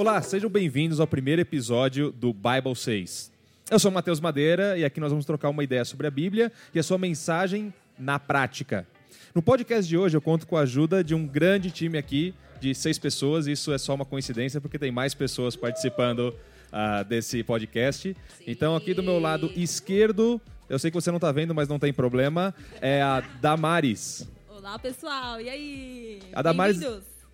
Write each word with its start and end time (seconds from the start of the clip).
Olá, 0.00 0.22
sejam 0.22 0.48
bem-vindos 0.48 0.98
ao 0.98 1.06
primeiro 1.06 1.42
episódio 1.42 2.10
do 2.10 2.32
Bible 2.32 2.74
6. 2.74 3.30
Eu 3.70 3.78
sou 3.78 3.90
o 3.90 3.92
Matheus 3.92 4.18
Madeira 4.18 4.78
e 4.78 4.82
aqui 4.82 4.98
nós 4.98 5.10
vamos 5.10 5.26
trocar 5.26 5.50
uma 5.50 5.62
ideia 5.62 5.84
sobre 5.84 6.06
a 6.06 6.10
Bíblia 6.10 6.50
e 6.74 6.78
a 6.78 6.82
sua 6.82 6.96
mensagem 6.96 7.70
na 7.98 8.18
prática. 8.18 8.88
No 9.34 9.42
podcast 9.42 9.86
de 9.86 9.98
hoje 9.98 10.16
eu 10.16 10.22
conto 10.22 10.46
com 10.46 10.56
a 10.56 10.62
ajuda 10.62 11.04
de 11.04 11.14
um 11.14 11.26
grande 11.26 11.70
time 11.70 11.98
aqui 11.98 12.34
de 12.58 12.74
seis 12.74 12.98
pessoas. 12.98 13.46
Isso 13.46 13.74
é 13.74 13.76
só 13.76 13.94
uma 13.94 14.06
coincidência 14.06 14.58
porque 14.58 14.78
tem 14.78 14.90
mais 14.90 15.12
pessoas 15.12 15.54
participando 15.54 16.34
uh, 16.72 17.04
desse 17.04 17.44
podcast. 17.44 18.16
Sim. 18.38 18.44
Então 18.46 18.74
aqui 18.74 18.94
do 18.94 19.02
meu 19.02 19.18
lado 19.18 19.52
esquerdo, 19.54 20.40
eu 20.66 20.78
sei 20.78 20.90
que 20.90 20.94
você 20.94 21.10
não 21.10 21.18
está 21.18 21.30
vendo, 21.30 21.54
mas 21.54 21.68
não 21.68 21.78
tem 21.78 21.92
problema, 21.92 22.54
é 22.80 23.02
a 23.02 23.20
Damares. 23.38 24.26
Olá 24.48 24.78
pessoal, 24.78 25.38
e 25.42 25.50
aí? 25.50 26.20
A 26.32 26.40
Damares. 26.40 26.80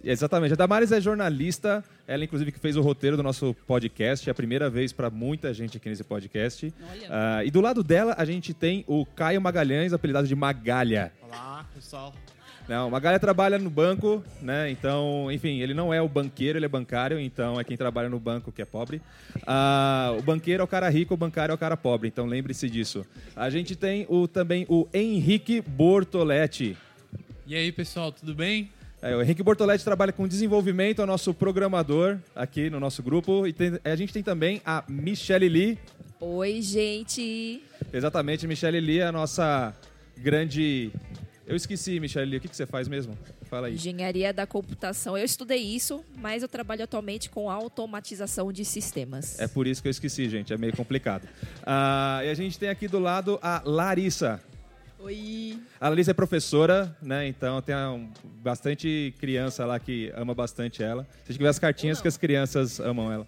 Exatamente. 0.06 0.52
A 0.52 0.56
Damares 0.56 0.92
é 0.92 1.00
jornalista, 1.00 1.84
ela 2.06 2.22
inclusive 2.22 2.52
que 2.52 2.60
fez 2.60 2.76
o 2.76 2.80
roteiro 2.80 3.16
do 3.16 3.24
nosso 3.24 3.52
podcast, 3.66 4.28
é 4.28 4.30
a 4.30 4.34
primeira 4.34 4.70
vez 4.70 4.92
para 4.92 5.10
muita 5.10 5.52
gente 5.52 5.78
aqui 5.78 5.88
nesse 5.88 6.04
podcast. 6.04 6.68
Uh, 6.68 7.44
e 7.44 7.50
do 7.50 7.60
lado 7.60 7.82
dela 7.82 8.14
a 8.16 8.24
gente 8.24 8.54
tem 8.54 8.84
o 8.86 9.04
Caio 9.04 9.40
Magalhães, 9.40 9.92
apelidado 9.92 10.28
de 10.28 10.34
Magalha. 10.36 11.12
Olá, 11.20 11.66
pessoal. 11.74 12.14
Não, 12.68 12.86
o 12.86 12.90
Magalha 12.90 13.18
trabalha 13.18 13.58
no 13.58 13.70
banco, 13.70 14.24
né? 14.40 14.70
Então, 14.70 15.30
enfim, 15.30 15.60
ele 15.60 15.74
não 15.74 15.92
é 15.92 16.00
o 16.00 16.08
banqueiro, 16.08 16.58
ele 16.58 16.66
é 16.66 16.68
bancário, 16.68 17.18
então 17.18 17.60
é 17.60 17.64
quem 17.64 17.76
trabalha 17.76 18.08
no 18.08 18.18
banco 18.18 18.52
que 18.52 18.62
é 18.62 18.64
pobre. 18.64 19.00
Uh, 19.36 20.18
o 20.18 20.22
banqueiro 20.22 20.60
é 20.60 20.64
o 20.64 20.68
cara 20.68 20.88
rico, 20.88 21.14
o 21.14 21.16
bancário 21.16 21.52
é 21.52 21.54
o 21.54 21.58
cara 21.58 21.76
pobre, 21.76 22.08
então 22.08 22.26
lembre-se 22.26 22.70
disso. 22.70 23.04
A 23.34 23.50
gente 23.50 23.74
tem 23.74 24.06
o, 24.08 24.28
também 24.28 24.66
o 24.68 24.88
Henrique 24.92 25.60
Bortoletti. 25.60 26.76
E 27.46 27.54
aí, 27.54 27.70
pessoal, 27.70 28.10
tudo 28.10 28.34
bem? 28.34 28.68
É, 29.06 29.14
o 29.14 29.22
Henrique 29.22 29.40
Bortoletti 29.40 29.84
trabalha 29.84 30.12
com 30.12 30.26
desenvolvimento, 30.26 31.00
é 31.00 31.04
o 31.04 31.06
nosso 31.06 31.32
programador 31.32 32.18
aqui 32.34 32.68
no 32.68 32.80
nosso 32.80 33.04
grupo. 33.04 33.46
E 33.46 33.52
tem, 33.52 33.78
a 33.84 33.94
gente 33.94 34.12
tem 34.12 34.20
também 34.20 34.60
a 34.66 34.82
Michelle 34.88 35.48
Lee. 35.48 35.78
Oi, 36.18 36.60
gente! 36.60 37.62
Exatamente, 37.92 38.48
Michelle 38.48 38.80
Lee 38.80 38.98
é 38.98 39.06
a 39.06 39.12
nossa 39.12 39.72
grande. 40.16 40.90
Eu 41.46 41.54
esqueci, 41.54 42.00
Michelle 42.00 42.28
Lee, 42.28 42.38
o 42.38 42.40
que, 42.40 42.48
que 42.48 42.56
você 42.56 42.66
faz 42.66 42.88
mesmo? 42.88 43.16
Fala 43.42 43.68
aí. 43.68 43.74
Engenharia 43.74 44.32
da 44.32 44.44
computação. 44.44 45.16
Eu 45.16 45.24
estudei 45.24 45.62
isso, 45.62 46.04
mas 46.16 46.42
eu 46.42 46.48
trabalho 46.48 46.82
atualmente 46.82 47.30
com 47.30 47.48
automatização 47.48 48.52
de 48.52 48.64
sistemas. 48.64 49.38
É 49.38 49.46
por 49.46 49.68
isso 49.68 49.80
que 49.80 49.86
eu 49.86 49.92
esqueci, 49.92 50.28
gente, 50.28 50.52
é 50.52 50.58
meio 50.58 50.76
complicado. 50.76 51.28
Ah, 51.64 52.22
e 52.24 52.28
a 52.28 52.34
gente 52.34 52.58
tem 52.58 52.70
aqui 52.70 52.88
do 52.88 52.98
lado 52.98 53.38
a 53.40 53.62
Larissa. 53.64 54.42
Oi. 55.06 55.56
A 55.80 55.88
Larissa 55.88 56.10
é 56.10 56.14
professora, 56.14 56.96
né? 57.00 57.28
Então 57.28 57.62
tem 57.62 57.76
um, 57.76 58.10
bastante 58.42 59.14
criança 59.20 59.64
lá 59.64 59.78
que 59.78 60.12
ama 60.16 60.34
bastante 60.34 60.82
ela. 60.82 61.04
Se 61.22 61.30
a 61.30 61.32
gente 61.32 61.42
ver 61.42 61.46
as 61.46 61.60
cartinhas 61.60 62.00
que 62.00 62.08
as 62.08 62.16
crianças 62.16 62.80
amam 62.80 63.12
ela. 63.12 63.24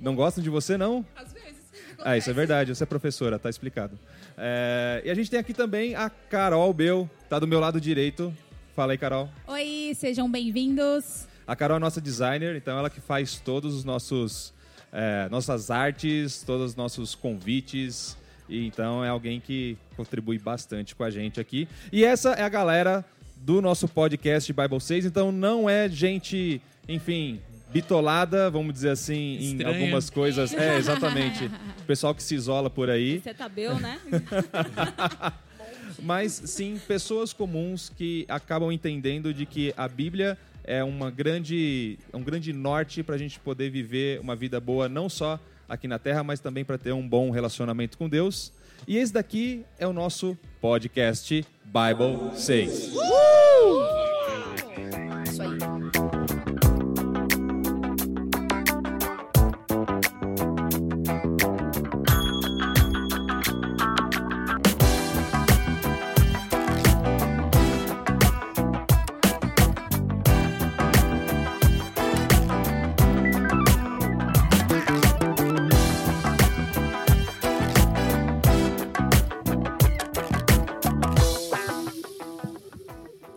Não 0.00 0.14
gostam 0.14 0.42
de 0.42 0.48
você, 0.48 0.78
não? 0.78 1.04
Às 1.14 1.30
vezes. 1.30 1.60
Ah, 1.98 2.16
isso 2.16 2.30
é 2.30 2.32
verdade, 2.32 2.74
você 2.74 2.84
é 2.84 2.86
professora, 2.86 3.38
tá 3.38 3.50
explicado. 3.50 3.98
É, 4.38 5.02
e 5.04 5.10
a 5.10 5.14
gente 5.14 5.30
tem 5.30 5.38
aqui 5.38 5.52
também 5.52 5.94
a 5.94 6.08
Carol 6.08 6.72
Bel, 6.72 7.08
tá 7.28 7.38
do 7.38 7.46
meu 7.46 7.60
lado 7.60 7.78
direito. 7.78 8.34
Fala 8.74 8.92
aí, 8.92 8.98
Carol. 8.98 9.28
Oi, 9.48 9.92
sejam 9.94 10.30
bem-vindos. 10.30 11.28
A 11.46 11.54
Carol 11.54 11.76
é 11.76 11.80
nossa 11.80 12.00
designer, 12.00 12.56
então 12.56 12.78
ela 12.78 12.88
que 12.88 13.00
faz 13.00 13.38
todos 13.38 13.74
os 13.74 13.84
nossos 13.84 14.54
é, 14.90 15.28
nossas 15.30 15.70
artes, 15.70 16.42
todos 16.42 16.70
os 16.70 16.76
nossos 16.76 17.14
convites, 17.14 18.16
e 18.48 18.66
então 18.66 19.04
é 19.04 19.08
alguém 19.08 19.40
que 19.40 19.76
contribui 19.96 20.38
bastante 20.38 20.94
com 20.94 21.04
a 21.04 21.10
gente 21.10 21.40
aqui. 21.40 21.68
E 21.92 22.04
essa 22.04 22.30
é 22.32 22.42
a 22.42 22.48
galera 22.48 23.04
do 23.36 23.60
nosso 23.60 23.88
podcast 23.88 24.52
Bible 24.52 24.80
6. 24.80 25.06
Então 25.06 25.32
não 25.32 25.68
é 25.68 25.88
gente, 25.88 26.60
enfim, 26.88 27.40
bitolada, 27.72 28.50
vamos 28.50 28.74
dizer 28.74 28.90
assim, 28.90 29.38
em 29.40 29.64
algumas 29.64 30.10
coisas. 30.10 30.52
É, 30.52 30.76
exatamente. 30.76 31.46
O 31.46 31.82
pessoal 31.86 32.14
que 32.14 32.22
se 32.22 32.34
isola 32.34 32.68
por 32.68 32.90
aí. 32.90 33.20
Você 33.20 33.34
tá 33.34 33.48
bem, 33.48 33.74
né? 33.80 33.98
Mas 36.02 36.32
sim, 36.32 36.80
pessoas 36.86 37.32
comuns 37.32 37.88
que 37.88 38.24
acabam 38.28 38.72
entendendo 38.72 39.32
de 39.32 39.46
que 39.46 39.72
a 39.76 39.86
Bíblia 39.86 40.36
é 40.64 40.82
uma 40.82 41.10
grande, 41.10 41.98
um 42.12 42.22
grande 42.22 42.52
norte 42.52 43.02
para 43.02 43.14
a 43.14 43.18
gente 43.18 43.38
poder 43.38 43.70
viver 43.70 44.20
uma 44.20 44.34
vida 44.34 44.60
boa, 44.60 44.88
não 44.88 45.08
só 45.08 45.38
aqui 45.68 45.88
na 45.88 45.98
Terra, 45.98 46.22
mas 46.22 46.40
também 46.40 46.64
para 46.64 46.78
ter 46.78 46.92
um 46.92 47.06
bom 47.06 47.30
relacionamento 47.30 47.96
com 47.98 48.08
Deus. 48.08 48.52
E 48.86 48.96
esse 48.96 49.12
daqui 49.12 49.64
é 49.78 49.86
o 49.86 49.92
nosso 49.92 50.36
podcast 50.60 51.46
Bible 51.64 52.36
6. 52.36 52.94
Uh! 52.94 53.71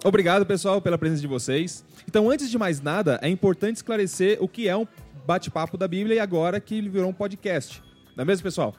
Obrigado, 0.05 0.45
pessoal, 0.45 0.79
pela 0.79 0.99
presença 0.99 1.19
de 1.19 1.25
vocês. 1.25 1.83
Então, 2.07 2.29
antes 2.29 2.51
de 2.51 2.59
mais 2.59 2.79
nada, 2.79 3.17
é 3.23 3.27
importante 3.27 3.77
esclarecer 3.77 4.37
o 4.39 4.47
que 4.47 4.67
é 4.67 4.77
um 4.77 4.85
bate-papo 5.25 5.79
da 5.79 5.87
Bíblia 5.87 6.17
e 6.17 6.19
agora 6.19 6.59
que 6.59 6.75
ele 6.75 6.89
virou 6.89 7.09
um 7.09 7.13
podcast. 7.13 7.81
Não 8.15 8.21
é 8.21 8.25
mesmo, 8.25 8.43
pessoal? 8.43 8.75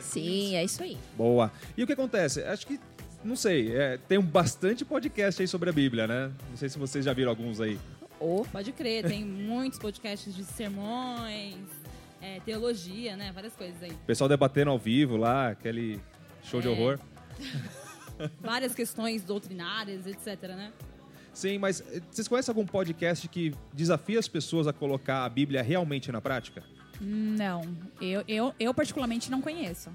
Sim, 0.00 0.56
é 0.56 0.64
isso 0.64 0.82
aí. 0.82 0.96
Boa. 1.14 1.52
E 1.76 1.82
o 1.82 1.86
que 1.86 1.92
acontece? 1.92 2.42
Acho 2.42 2.66
que, 2.66 2.80
não 3.22 3.36
sei, 3.36 3.76
é, 3.76 3.98
tem 4.08 4.18
bastante 4.18 4.82
podcast 4.82 5.42
aí 5.42 5.46
sobre 5.46 5.68
a 5.68 5.72
Bíblia, 5.74 6.06
né? 6.06 6.32
Não 6.48 6.56
sei 6.56 6.70
se 6.70 6.78
vocês 6.78 7.04
já 7.04 7.12
viram 7.12 7.28
alguns 7.28 7.60
aí. 7.60 7.78
Oh, 8.18 8.42
pode 8.50 8.72
crer, 8.72 9.06
tem 9.06 9.26
muitos 9.26 9.78
podcasts 9.78 10.34
de 10.34 10.42
sermões, 10.42 11.66
é, 12.22 12.40
teologia, 12.46 13.14
né? 13.14 13.30
Várias 13.30 13.52
coisas 13.52 13.82
aí. 13.82 13.90
O 13.90 14.06
pessoal 14.06 14.26
debatendo 14.26 14.70
ao 14.70 14.78
vivo 14.78 15.18
lá, 15.18 15.50
aquele 15.50 16.00
show 16.42 16.60
é. 16.60 16.62
de 16.62 16.68
horror. 16.70 16.98
várias 18.40 18.74
questões 18.74 19.22
doutrinárias, 19.22 20.06
etc, 20.06 20.42
né? 20.50 20.72
Sim, 21.32 21.58
mas 21.58 21.82
eh, 21.92 22.00
vocês 22.10 22.26
conhecem 22.26 22.50
algum 22.50 22.64
podcast 22.64 23.28
que 23.28 23.54
desafia 23.72 24.18
as 24.18 24.26
pessoas 24.26 24.66
a 24.66 24.72
colocar 24.72 25.24
a 25.24 25.28
Bíblia 25.28 25.62
realmente 25.62 26.10
na 26.10 26.20
prática? 26.20 26.62
Não, 27.00 27.62
eu, 28.00 28.24
eu, 28.26 28.54
eu 28.58 28.72
particularmente 28.72 29.30
não 29.30 29.42
conheço. 29.42 29.90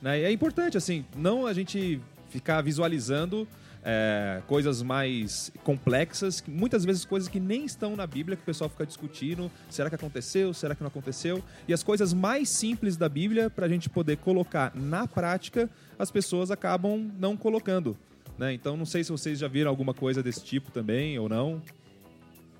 Né? 0.00 0.22
É 0.22 0.30
importante, 0.30 0.76
assim, 0.76 1.04
não 1.16 1.46
a 1.46 1.52
gente 1.52 2.00
ficar 2.28 2.62
visualizando 2.62 3.48
é, 3.84 4.42
coisas 4.46 4.82
mais 4.82 5.52
complexas, 5.62 6.42
muitas 6.46 6.84
vezes 6.84 7.04
coisas 7.04 7.28
que 7.28 7.40
nem 7.40 7.64
estão 7.64 7.96
na 7.96 8.06
Bíblia, 8.06 8.36
que 8.36 8.42
o 8.42 8.46
pessoal 8.46 8.68
fica 8.68 8.86
discutindo, 8.86 9.50
será 9.70 9.88
que 9.88 9.94
aconteceu, 9.94 10.52
será 10.52 10.74
que 10.74 10.82
não 10.82 10.88
aconteceu? 10.88 11.42
E 11.66 11.72
as 11.72 11.82
coisas 11.82 12.12
mais 12.12 12.48
simples 12.48 12.96
da 12.96 13.08
Bíblia, 13.08 13.50
para 13.50 13.66
a 13.66 13.68
gente 13.68 13.88
poder 13.88 14.16
colocar 14.16 14.74
na 14.74 15.06
prática, 15.06 15.68
as 15.98 16.10
pessoas 16.10 16.50
acabam 16.50 17.10
não 17.18 17.36
colocando. 17.36 17.96
Né? 18.38 18.52
Então 18.52 18.76
não 18.76 18.86
sei 18.86 19.02
se 19.02 19.10
vocês 19.10 19.38
já 19.38 19.48
viram 19.48 19.70
alguma 19.70 19.94
coisa 19.94 20.22
desse 20.22 20.44
tipo 20.44 20.70
também 20.70 21.18
ou 21.18 21.28
não. 21.28 21.60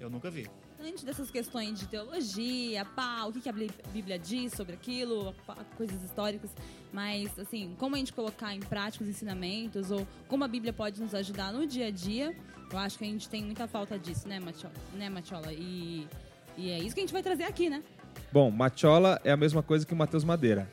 Eu 0.00 0.10
nunca 0.10 0.30
vi 0.30 0.48
antes 0.80 1.02
dessas 1.02 1.30
questões 1.30 1.78
de 1.78 1.86
teologia, 1.86 2.84
pá, 2.84 3.24
o 3.24 3.32
que, 3.32 3.40
que 3.40 3.48
a 3.48 3.52
Bíblia 3.92 4.18
diz 4.18 4.52
sobre 4.52 4.74
aquilo, 4.74 5.34
pá, 5.46 5.56
coisas 5.76 6.02
históricas, 6.02 6.50
mas, 6.92 7.36
assim, 7.38 7.74
como 7.78 7.96
a 7.96 7.98
gente 7.98 8.12
colocar 8.12 8.54
em 8.54 8.60
prática 8.60 9.04
os 9.04 9.10
ensinamentos 9.10 9.90
ou 9.90 10.06
como 10.28 10.44
a 10.44 10.48
Bíblia 10.48 10.72
pode 10.72 11.00
nos 11.00 11.14
ajudar 11.14 11.52
no 11.52 11.66
dia 11.66 11.86
a 11.86 11.90
dia, 11.90 12.34
eu 12.70 12.78
acho 12.78 12.98
que 12.98 13.04
a 13.04 13.08
gente 13.08 13.28
tem 13.28 13.42
muita 13.42 13.66
falta 13.66 13.98
disso, 13.98 14.28
né, 14.28 14.38
Matiola? 14.38 14.74
Né, 14.94 15.08
Matiola? 15.08 15.52
E, 15.52 16.06
e 16.56 16.70
é 16.70 16.78
isso 16.78 16.94
que 16.94 17.00
a 17.00 17.02
gente 17.02 17.12
vai 17.12 17.22
trazer 17.22 17.44
aqui, 17.44 17.68
né? 17.68 17.82
Bom, 18.32 18.50
Matiola 18.50 19.20
é 19.24 19.30
a 19.30 19.36
mesma 19.36 19.62
coisa 19.62 19.86
que 19.86 19.92
o 19.92 19.96
Matheus 19.96 20.24
Madeira. 20.24 20.70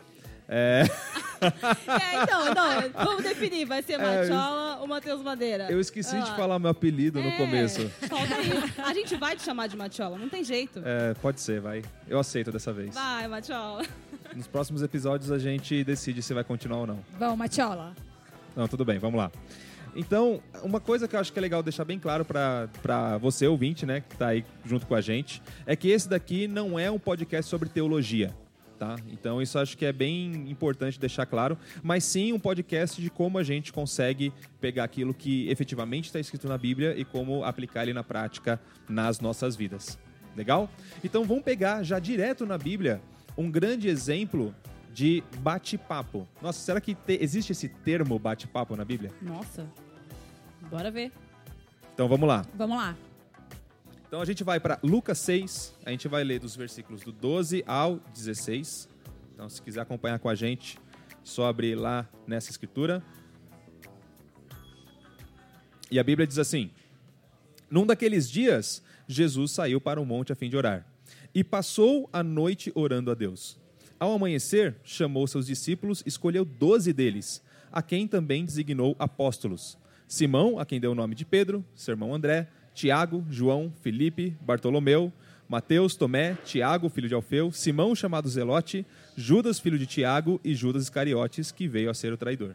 É... 0.47 0.83
é, 1.87 2.23
então, 2.23 2.53
não, 2.53 3.05
vamos 3.05 3.23
definir. 3.23 3.65
Vai 3.65 3.81
ser 3.81 3.93
é, 3.93 3.97
Machola 3.97 4.77
é, 4.77 4.81
ou 4.81 4.87
Matheus 4.87 5.21
Madeira? 5.21 5.67
Eu 5.69 5.79
esqueci 5.79 6.15
ah. 6.15 6.21
de 6.21 6.35
falar 6.35 6.59
meu 6.59 6.69
apelido 6.69 7.21
no 7.21 7.29
é, 7.29 7.37
começo. 7.37 7.89
Falta 8.09 8.39
isso. 8.41 8.81
A 8.81 8.93
gente 8.93 9.15
vai 9.15 9.35
te 9.35 9.43
chamar 9.43 9.67
de 9.67 9.75
Machola, 9.75 10.17
não 10.17 10.29
tem 10.29 10.43
jeito. 10.43 10.81
É, 10.83 11.13
pode 11.15 11.41
ser, 11.41 11.59
vai. 11.59 11.83
Eu 12.07 12.19
aceito 12.19 12.51
dessa 12.51 12.71
vez. 12.71 12.93
Vai, 12.93 13.27
Machola. 13.27 13.83
Nos 14.35 14.47
próximos 14.47 14.81
episódios 14.81 15.31
a 15.31 15.39
gente 15.39 15.83
decide 15.83 16.21
se 16.21 16.33
vai 16.33 16.43
continuar 16.43 16.79
ou 16.79 16.87
não. 16.87 16.99
Vamos, 17.17 17.37
Machola. 17.37 17.95
Não, 18.55 18.67
tudo 18.67 18.85
bem, 18.85 18.99
vamos 18.99 19.17
lá. 19.17 19.31
Então, 19.95 20.41
uma 20.61 20.81
coisa 20.81 21.07
que 21.07 21.15
eu 21.15 21.19
acho 21.19 21.31
que 21.31 21.39
é 21.39 21.41
legal 21.41 21.63
deixar 21.63 21.85
bem 21.85 21.97
claro 21.97 22.25
para 22.25 23.17
você, 23.17 23.47
ouvinte, 23.47 23.85
né, 23.85 24.01
que 24.01 24.13
está 24.13 24.27
aí 24.27 24.45
junto 24.65 24.85
com 24.85 24.93
a 24.93 24.99
gente, 24.99 25.41
é 25.65 25.73
que 25.75 25.89
esse 25.89 26.09
daqui 26.09 26.47
não 26.47 26.77
é 26.77 26.91
um 26.91 26.99
podcast 26.99 27.49
sobre 27.49 27.69
teologia. 27.69 28.33
Tá? 28.77 28.97
Então 29.09 29.41
isso 29.41 29.57
acho 29.57 29.77
que 29.77 29.85
é 29.85 29.93
bem 29.93 30.49
importante 30.51 30.99
deixar 30.99 31.25
claro, 31.25 31.57
mas 31.81 32.03
sim 32.03 32.33
um 32.33 32.39
podcast 32.39 33.01
de 33.01 33.09
como 33.09 33.37
a 33.37 33.43
gente 33.43 33.71
consegue 33.71 34.33
pegar 34.59 34.83
aquilo 34.83 35.13
que 35.13 35.49
efetivamente 35.49 36.05
está 36.07 36.19
escrito 36.19 36.45
na 36.49 36.57
Bíblia 36.57 36.93
e 36.97 37.05
como 37.05 37.45
aplicar 37.45 37.83
ele 37.83 37.93
na 37.93 38.03
prática 38.03 38.59
nas 38.89 39.21
nossas 39.21 39.55
vidas. 39.55 39.97
Legal? 40.35 40.69
Então 41.01 41.23
vamos 41.23 41.43
pegar 41.45 41.83
já 41.83 41.99
direto 41.99 42.45
na 42.45 42.57
Bíblia 42.57 43.01
um 43.37 43.49
grande 43.49 43.87
exemplo 43.87 44.53
de 44.93 45.23
bate-papo. 45.39 46.27
Nossa, 46.41 46.59
será 46.59 46.81
que 46.81 46.95
te- 46.95 47.17
existe 47.21 47.53
esse 47.53 47.69
termo 47.69 48.19
bate-papo 48.19 48.75
na 48.75 48.83
Bíblia? 48.83 49.11
Nossa. 49.21 49.65
Bora 50.69 50.91
ver. 50.91 51.13
Então 51.93 52.09
vamos 52.09 52.27
lá. 52.27 52.45
Vamos 52.55 52.75
lá. 52.75 52.93
Então 54.07 54.21
a 54.21 54.25
gente 54.25 54.43
vai 54.43 54.59
para 54.59 54.79
Lucas 54.83 55.17
6, 55.19 55.73
a 55.83 55.89
gente 55.89 56.07
vai 56.07 56.23
ler 56.23 56.39
dos 56.39 56.55
versículos 56.55 57.01
do 57.01 57.11
12 57.11 57.63
ao 57.65 57.99
16. 58.13 58.87
Então 59.33 59.49
se 59.49 59.61
quiser 59.61 59.81
acompanhar 59.81 60.19
com 60.19 60.29
a 60.29 60.35
gente, 60.35 60.77
só 61.23 61.47
abrir 61.47 61.75
lá 61.75 62.07
nessa 62.27 62.51
escritura. 62.51 63.03
E 65.89 65.97
a 65.97 66.03
Bíblia 66.03 66.27
diz 66.27 66.37
assim: 66.37 66.69
Num 67.69 67.85
daqueles 67.85 68.29
dias, 68.29 68.83
Jesus 69.07 69.51
saiu 69.51 69.81
para 69.81 69.99
o 69.99 70.05
monte 70.05 70.31
a 70.31 70.35
fim 70.35 70.49
de 70.49 70.55
orar, 70.55 70.85
e 71.33 71.43
passou 71.43 72.07
a 72.13 72.21
noite 72.21 72.71
orando 72.75 73.09
a 73.09 73.15
Deus. 73.15 73.59
Ao 73.99 74.11
amanhecer, 74.11 74.75
chamou 74.83 75.25
seus 75.25 75.47
discípulos 75.47 76.03
escolheu 76.05 76.45
doze 76.45 76.93
deles, 76.93 77.41
a 77.71 77.81
quem 77.81 78.07
também 78.07 78.45
designou 78.45 78.95
apóstolos. 78.99 79.77
Simão, 80.07 80.59
a 80.59 80.65
quem 80.65 80.79
deu 80.79 80.91
o 80.91 80.95
nome 80.95 81.15
de 81.15 81.25
Pedro, 81.25 81.65
seu 81.73 81.93
irmão 81.93 82.13
André, 82.13 82.47
Tiago, 82.75 83.25
João, 83.29 83.73
Felipe, 83.81 84.37
Bartolomeu, 84.41 85.11
Mateus, 85.47 85.95
Tomé, 85.95 86.37
Tiago, 86.43 86.89
filho 86.89 87.07
de 87.07 87.13
Alfeu, 87.13 87.51
Simão, 87.51 87.95
chamado 87.95 88.27
Zelote, 88.27 88.85
Judas, 89.15 89.59
filho 89.59 89.79
de 89.79 89.85
Tiago, 89.85 90.39
e 90.43 90.53
Judas 90.53 90.83
Iscariotes, 90.83 91.51
que 91.51 91.67
veio 91.67 91.89
a 91.89 91.93
ser 91.93 92.11
o 92.11 92.17
traidor. 92.17 92.53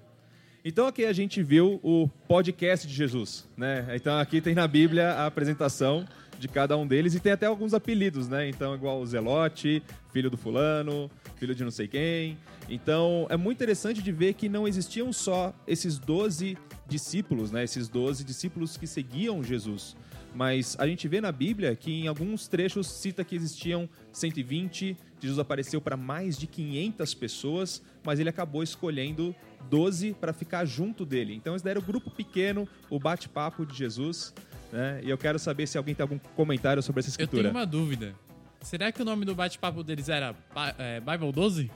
Então 0.62 0.86
aqui 0.86 1.06
a 1.06 1.12
gente 1.12 1.42
viu 1.42 1.80
o 1.82 2.06
podcast 2.28 2.86
de 2.86 2.92
Jesus, 2.92 3.48
né? 3.56 3.86
Então 3.94 4.18
aqui 4.18 4.42
tem 4.42 4.54
na 4.54 4.68
Bíblia 4.68 5.12
a 5.12 5.26
apresentação 5.26 6.04
de 6.38 6.48
cada 6.48 6.76
um 6.76 6.86
deles 6.86 7.14
e 7.14 7.20
tem 7.20 7.32
até 7.32 7.46
alguns 7.46 7.72
apelidos, 7.72 8.28
né? 8.28 8.46
Então 8.46 8.74
igual 8.74 9.00
o 9.00 9.06
Zelote, 9.06 9.82
filho 10.12 10.28
do 10.28 10.36
fulano, 10.36 11.10
filho 11.36 11.54
de 11.54 11.64
não 11.64 11.70
sei 11.70 11.88
quem. 11.88 12.36
Então 12.68 13.26
é 13.30 13.38
muito 13.38 13.56
interessante 13.56 14.02
de 14.02 14.12
ver 14.12 14.34
que 14.34 14.50
não 14.50 14.68
existiam 14.68 15.10
só 15.14 15.54
esses 15.66 15.98
12 15.98 16.58
discípulos, 16.86 17.50
né? 17.50 17.64
Esses 17.64 17.88
12 17.88 18.22
discípulos 18.22 18.76
que 18.76 18.86
seguiam 18.86 19.42
Jesus. 19.42 19.96
Mas 20.34 20.76
a 20.78 20.86
gente 20.86 21.06
vê 21.08 21.20
na 21.20 21.32
Bíblia 21.32 21.74
que 21.74 21.92
em 21.92 22.06
alguns 22.06 22.46
trechos 22.46 22.86
cita 22.86 23.24
que 23.24 23.34
existiam 23.34 23.88
120, 24.12 24.96
Jesus 25.20 25.38
apareceu 25.38 25.80
para 25.80 25.96
mais 25.96 26.38
de 26.38 26.46
500 26.46 27.14
pessoas, 27.14 27.82
mas 28.04 28.20
ele 28.20 28.28
acabou 28.28 28.62
escolhendo 28.62 29.34
12 29.68 30.14
para 30.20 30.32
ficar 30.32 30.64
junto 30.64 31.04
dele. 31.04 31.34
Então 31.34 31.54
esse 31.54 31.64
daí 31.64 31.72
era 31.72 31.80
o 31.80 31.82
grupo 31.82 32.10
pequeno, 32.10 32.68
o 32.88 32.98
bate-papo 32.98 33.66
de 33.66 33.76
Jesus. 33.76 34.32
Né? 34.72 35.00
E 35.02 35.10
eu 35.10 35.18
quero 35.18 35.38
saber 35.38 35.66
se 35.66 35.76
alguém 35.76 35.94
tem 35.94 36.04
algum 36.04 36.18
comentário 36.36 36.82
sobre 36.82 37.00
essa 37.00 37.08
Eu 37.08 37.12
escritura. 37.12 37.42
tenho 37.42 37.54
uma 37.54 37.66
dúvida. 37.66 38.14
Será 38.62 38.92
que 38.92 39.02
o 39.02 39.04
nome 39.04 39.24
do 39.24 39.34
bate-papo 39.34 39.82
deles 39.82 40.08
era 40.08 40.34
é, 40.78 41.00
Bible 41.00 41.32
12? 41.32 41.70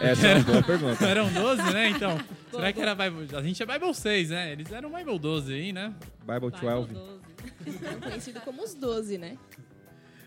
Essa 0.00 0.26
é 0.26 0.34
uma 0.34 0.44
boa 0.44 0.62
pergunta. 0.62 1.02
Eram 1.06 1.32
12, 1.32 1.62
né? 1.72 1.88
Então, 1.88 2.18
será 2.50 2.72
que 2.72 2.80
era 2.80 2.94
Bible... 2.94 3.34
A 3.34 3.42
gente 3.42 3.62
é 3.62 3.66
Bible 3.66 3.94
6, 3.94 4.30
né? 4.30 4.52
Eles 4.52 4.70
eram 4.70 4.92
Bible 4.92 5.18
12 5.18 5.54
aí, 5.54 5.72
né? 5.72 5.94
Bible 6.26 6.50
12. 6.50 6.94
É 6.94 7.27
conhecido 8.02 8.40
como 8.40 8.62
os 8.62 8.74
12, 8.74 9.18
né? 9.18 9.38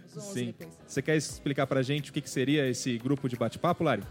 Os 0.07 0.17
11 0.17 0.33
Sim. 0.33 0.45
depois. 0.47 0.77
Você 0.85 1.01
quer 1.01 1.15
explicar 1.15 1.67
pra 1.67 1.81
gente 1.81 2.09
o 2.09 2.13
que, 2.13 2.21
que 2.21 2.29
seria 2.29 2.67
esse 2.67 2.97
grupo 2.97 3.29
de 3.29 3.35
bate-papo, 3.35 3.83
Lari? 3.83 4.03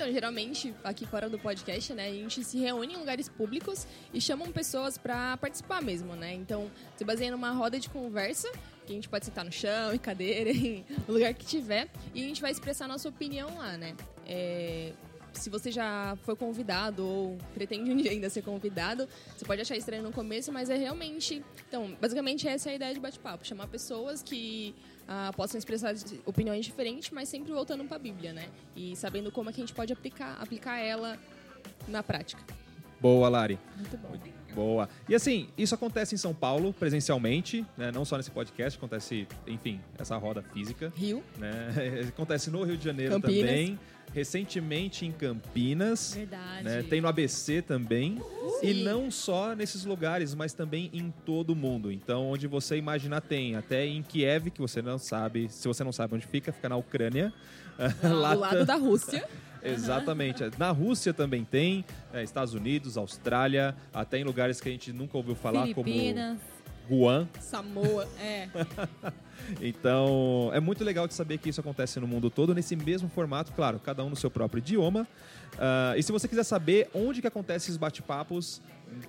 Então, 0.00 0.10
geralmente, 0.10 0.74
aqui 0.82 1.06
fora 1.06 1.28
do 1.28 1.38
podcast, 1.38 1.92
né, 1.92 2.08
a 2.08 2.12
gente 2.12 2.42
se 2.42 2.58
reúne 2.58 2.94
em 2.94 2.96
lugares 2.96 3.28
públicos 3.28 3.86
e 4.14 4.20
chamam 4.20 4.50
pessoas 4.50 4.96
pra 4.96 5.36
participar 5.36 5.82
mesmo, 5.82 6.16
né? 6.16 6.32
Então, 6.32 6.70
se 6.96 7.04
baseia 7.04 7.30
numa 7.30 7.50
roda 7.50 7.78
de 7.78 7.90
conversa, 7.90 8.50
que 8.86 8.92
a 8.92 8.94
gente 8.94 9.10
pode 9.10 9.26
sentar 9.26 9.44
no 9.44 9.52
chão, 9.52 9.92
em 9.92 9.98
cadeira, 9.98 10.48
em 10.56 10.86
lugar 11.06 11.34
que 11.34 11.44
tiver, 11.44 11.86
e 12.14 12.24
a 12.24 12.26
gente 12.26 12.40
vai 12.40 12.50
expressar 12.50 12.88
nossa 12.88 13.10
opinião 13.10 13.58
lá, 13.58 13.76
né? 13.76 13.94
É, 14.26 14.94
se 15.40 15.50
você 15.50 15.72
já 15.72 16.16
foi 16.22 16.36
convidado 16.36 17.04
ou 17.04 17.38
pretende 17.54 17.90
um 17.90 17.96
dia 17.96 18.10
ainda 18.10 18.28
ser 18.28 18.42
convidado, 18.42 19.08
você 19.36 19.44
pode 19.44 19.60
achar 19.60 19.76
estranho 19.76 20.02
no 20.02 20.12
começo, 20.12 20.52
mas 20.52 20.70
é 20.70 20.76
realmente. 20.76 21.42
Então, 21.68 21.96
basicamente, 22.00 22.46
essa 22.46 22.68
é 22.68 22.72
a 22.72 22.76
ideia 22.76 22.94
de 22.94 23.00
bate-papo: 23.00 23.46
chamar 23.46 23.66
pessoas 23.66 24.22
que 24.22 24.74
ah, 25.08 25.32
possam 25.34 25.58
expressar 25.58 25.94
opiniões 26.26 26.64
diferentes, 26.64 27.10
mas 27.10 27.28
sempre 27.28 27.52
voltando 27.52 27.84
para 27.84 27.96
a 27.96 28.00
Bíblia, 28.00 28.32
né? 28.32 28.48
E 28.76 28.94
sabendo 28.94 29.32
como 29.32 29.50
é 29.50 29.52
que 29.52 29.60
a 29.60 29.64
gente 29.64 29.74
pode 29.74 29.92
aplicar, 29.92 30.36
aplicar 30.40 30.78
ela 30.78 31.18
na 31.88 32.02
prática. 32.02 32.42
Boa, 33.00 33.28
Lari. 33.28 33.58
Muito 33.76 33.96
bom. 33.96 34.40
Boa. 34.54 34.88
E 35.08 35.14
assim, 35.14 35.48
isso 35.56 35.74
acontece 35.74 36.14
em 36.14 36.18
São 36.18 36.34
Paulo, 36.34 36.72
presencialmente, 36.72 37.64
né? 37.76 37.90
não 37.92 38.04
só 38.04 38.16
nesse 38.16 38.30
podcast, 38.30 38.76
acontece, 38.76 39.26
enfim, 39.46 39.80
essa 39.98 40.16
roda 40.16 40.42
física. 40.42 40.92
Rio, 40.96 41.22
Né? 41.38 41.68
Acontece 42.08 42.50
no 42.50 42.62
Rio 42.62 42.76
de 42.76 42.84
Janeiro 42.84 43.14
Campinas. 43.14 43.50
também. 43.50 43.78
Recentemente 44.12 45.06
em 45.06 45.12
Campinas. 45.12 46.14
Verdade. 46.14 46.64
né? 46.64 46.82
Tem 46.82 47.00
no 47.00 47.08
ABC 47.08 47.62
também. 47.62 48.20
E 48.62 48.74
não 48.74 49.10
só 49.10 49.54
nesses 49.54 49.84
lugares, 49.84 50.34
mas 50.34 50.52
também 50.52 50.90
em 50.92 51.12
todo 51.24 51.50
o 51.50 51.56
mundo. 51.56 51.92
Então, 51.92 52.28
onde 52.28 52.46
você 52.46 52.76
imaginar 52.76 53.20
tem. 53.20 53.56
Até 53.56 53.86
em 53.86 54.02
Kiev, 54.02 54.50
que 54.50 54.60
você 54.60 54.82
não 54.82 54.98
sabe. 54.98 55.48
Se 55.48 55.66
você 55.68 55.84
não 55.84 55.92
sabe 55.92 56.14
onde 56.14 56.26
fica, 56.26 56.52
fica 56.52 56.68
na 56.68 56.76
Ucrânia. 56.76 57.32
Lá 58.02 58.34
do 58.34 58.40
lado 58.40 58.66
da 58.66 58.74
Rússia. 58.74 59.26
Exatamente. 59.62 60.42
Na 60.58 60.70
Rússia 60.70 61.12
também 61.12 61.44
tem, 61.44 61.84
é, 62.12 62.22
Estados 62.22 62.54
Unidos, 62.54 62.96
Austrália, 62.96 63.74
até 63.92 64.18
em 64.18 64.24
lugares 64.24 64.60
que 64.60 64.68
a 64.68 64.72
gente 64.72 64.92
nunca 64.92 65.16
ouviu 65.16 65.34
falar, 65.34 65.66
Filipinas. 65.66 66.38
como 66.38 66.59
Guam. 66.90 67.28
Samoa. 67.40 68.08
É. 68.20 68.48
Então, 69.60 70.50
é 70.52 70.60
muito 70.60 70.84
legal 70.84 71.08
de 71.08 71.14
saber 71.14 71.38
que 71.38 71.48
isso 71.48 71.60
acontece 71.60 71.98
no 71.98 72.06
mundo 72.06 72.28
todo, 72.28 72.54
nesse 72.54 72.76
mesmo 72.76 73.08
formato, 73.08 73.52
claro, 73.52 73.80
cada 73.80 74.04
um 74.04 74.10
no 74.10 74.16
seu 74.16 74.30
próprio 74.30 74.58
idioma. 74.58 75.08
Ah, 75.58 75.94
e 75.96 76.02
se 76.02 76.12
você 76.12 76.28
quiser 76.28 76.44
saber 76.44 76.88
onde 76.94 77.20
que 77.20 77.26
acontecem 77.26 77.68
esses 77.68 77.76
bate-papos 77.76 78.62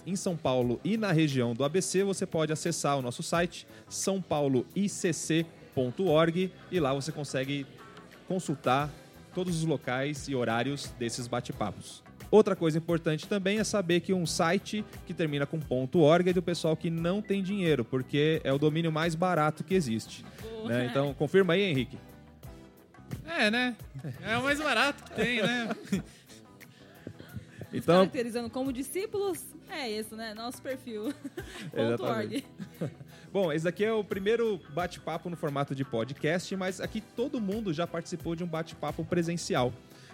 em 0.05 0.15
São 0.15 0.37
Paulo 0.37 0.79
e 0.83 0.97
na 0.97 1.11
região 1.11 1.53
do 1.53 1.63
ABC, 1.63 2.03
você 2.03 2.25
pode 2.25 2.51
acessar 2.53 2.97
o 2.97 3.01
nosso 3.01 3.21
site 3.21 3.67
sãopauloicc.org 3.89 6.53
e 6.71 6.79
lá 6.79 6.93
você 6.93 7.11
consegue 7.11 7.67
consultar 8.27 8.89
todos 9.33 9.57
os 9.57 9.65
locais 9.65 10.27
e 10.27 10.35
horários 10.35 10.91
desses 10.97 11.27
bate-papos. 11.27 12.03
Outra 12.31 12.55
coisa 12.55 12.77
importante 12.77 13.27
também 13.27 13.59
é 13.59 13.63
saber 13.63 13.99
que 13.99 14.13
um 14.13 14.25
site 14.25 14.85
que 15.05 15.13
termina 15.13 15.45
com 15.45 15.59
.org 15.99 16.29
é 16.29 16.33
do 16.33 16.41
pessoal 16.41 16.77
que 16.77 16.89
não 16.89 17.21
tem 17.21 17.43
dinheiro, 17.43 17.83
porque 17.83 18.39
é 18.45 18.53
o 18.53 18.57
domínio 18.57 18.89
mais 18.91 19.13
barato 19.13 19.65
que 19.65 19.75
existe. 19.75 20.25
né? 20.65 20.87
Então, 20.89 21.13
confirma 21.13 21.53
aí, 21.53 21.63
Henrique. 21.63 21.97
É, 23.25 23.51
né? 23.51 23.75
É 24.23 24.37
o 24.37 24.43
mais 24.43 24.59
barato 24.59 25.03
que 25.03 25.11
tem, 25.11 25.41
né? 25.41 25.69
Então, 27.73 27.99
Caracterizando 27.99 28.49
como 28.49 28.73
discípulos, 28.73 29.39
é 29.69 29.89
isso, 29.89 30.13
né? 30.15 30.33
Nosso 30.33 30.61
perfil. 30.61 31.13
Org. 31.71 31.93
Exatamente. 31.93 32.45
bom, 33.31 33.51
esse 33.51 33.65
aqui 33.67 33.85
é 33.85 33.93
o 33.93 34.03
primeiro 34.03 34.59
bate-papo 34.73 35.29
no 35.29 35.37
formato 35.37 35.73
de 35.73 35.85
podcast, 35.85 36.53
mas 36.57 36.81
aqui 36.81 36.99
todo 37.15 37.39
mundo 37.39 37.71
já 37.73 37.87
participou 37.87 38.35
de 38.35 38.43
um 38.43 38.47
bate-papo 38.47 39.05
presencial. 39.05 39.73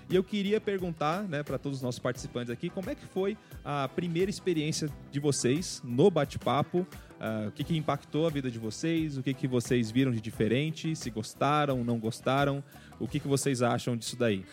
E 0.10 0.16
eu 0.16 0.24
queria 0.24 0.62
perguntar, 0.62 1.24
né, 1.24 1.44
para 1.44 1.58
todos 1.58 1.80
os 1.80 1.84
nossos 1.84 2.00
participantes 2.00 2.50
aqui, 2.50 2.70
como 2.70 2.90
é 2.90 2.96
que 2.96 3.06
foi 3.06 3.38
a 3.64 3.90
primeira 3.90 4.30
experiência 4.30 4.90
de 5.12 5.20
vocês 5.20 5.82
no 5.84 6.10
bate-papo? 6.10 6.88
Ah, 7.20 7.46
o 7.50 7.52
que, 7.52 7.64
que 7.64 7.76
impactou 7.76 8.26
a 8.26 8.30
vida 8.30 8.50
de 8.50 8.58
vocês? 8.58 9.18
O 9.18 9.24
que, 9.24 9.34
que 9.34 9.48
vocês 9.48 9.92
viram 9.92 10.12
de 10.12 10.22
diferente? 10.22 10.96
Se 10.96 11.10
gostaram, 11.10 11.84
não 11.84 12.00
gostaram? 12.00 12.64
O 13.00 13.08
que, 13.08 13.20
que 13.20 13.28
vocês 13.28 13.62
acham 13.62 13.98
disso 13.98 14.16
daí? 14.16 14.46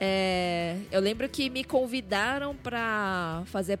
É, 0.00 0.78
eu 0.90 1.00
lembro 1.00 1.28
que 1.28 1.48
me 1.48 1.62
convidaram 1.62 2.56
pra 2.56 3.44
fazer 3.46 3.78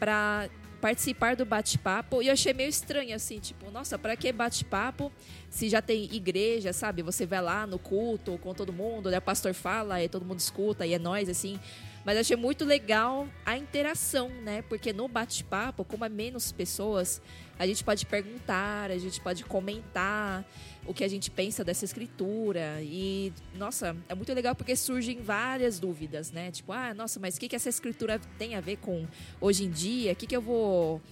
para 0.00 0.48
participar 0.80 1.36
do 1.36 1.44
bate-papo 1.44 2.22
e 2.22 2.28
eu 2.28 2.32
achei 2.32 2.52
meio 2.52 2.68
estranho 2.68 3.14
assim, 3.14 3.38
tipo, 3.38 3.70
nossa, 3.70 3.98
pra 3.98 4.16
que 4.16 4.32
bate-papo 4.32 5.12
se 5.48 5.68
já 5.68 5.82
tem 5.82 6.04
igreja, 6.14 6.72
sabe? 6.72 7.02
Você 7.02 7.26
vai 7.26 7.42
lá 7.42 7.66
no 7.66 7.78
culto 7.78 8.38
com 8.38 8.54
todo 8.54 8.72
mundo, 8.72 9.10
né? 9.10 9.18
o 9.18 9.22
pastor 9.22 9.52
fala 9.52 10.02
e 10.02 10.08
todo 10.08 10.24
mundo 10.24 10.38
escuta 10.38 10.86
e 10.86 10.94
é 10.94 10.98
nós 10.98 11.28
assim. 11.28 11.58
Mas 12.04 12.16
achei 12.16 12.36
muito 12.36 12.64
legal 12.64 13.28
a 13.44 13.56
interação, 13.58 14.28
né? 14.28 14.62
Porque 14.62 14.92
no 14.92 15.06
bate-papo, 15.06 15.84
como 15.84 16.04
é 16.04 16.08
menos 16.08 16.50
pessoas, 16.50 17.20
a 17.58 17.66
gente 17.66 17.84
pode 17.84 18.06
perguntar, 18.06 18.90
a 18.90 18.96
gente 18.96 19.20
pode 19.20 19.44
comentar 19.44 20.44
o 20.86 20.94
que 20.94 21.04
a 21.04 21.08
gente 21.08 21.30
pensa 21.30 21.62
dessa 21.62 21.84
escritura. 21.84 22.78
E, 22.80 23.32
nossa, 23.54 23.94
é 24.08 24.14
muito 24.14 24.32
legal 24.32 24.54
porque 24.54 24.74
surgem 24.74 25.20
várias 25.20 25.78
dúvidas, 25.78 26.32
né? 26.32 26.50
Tipo, 26.50 26.72
ah, 26.72 26.94
nossa, 26.94 27.20
mas 27.20 27.36
o 27.36 27.40
que, 27.40 27.48
que 27.48 27.56
essa 27.56 27.68
escritura 27.68 28.18
tem 28.38 28.54
a 28.54 28.60
ver 28.60 28.76
com 28.78 29.06
hoje 29.40 29.64
em 29.64 29.70
dia? 29.70 30.12
O 30.12 30.16
que, 30.16 30.26
que 30.26 30.36
eu 30.36 30.42
vou. 30.42 31.02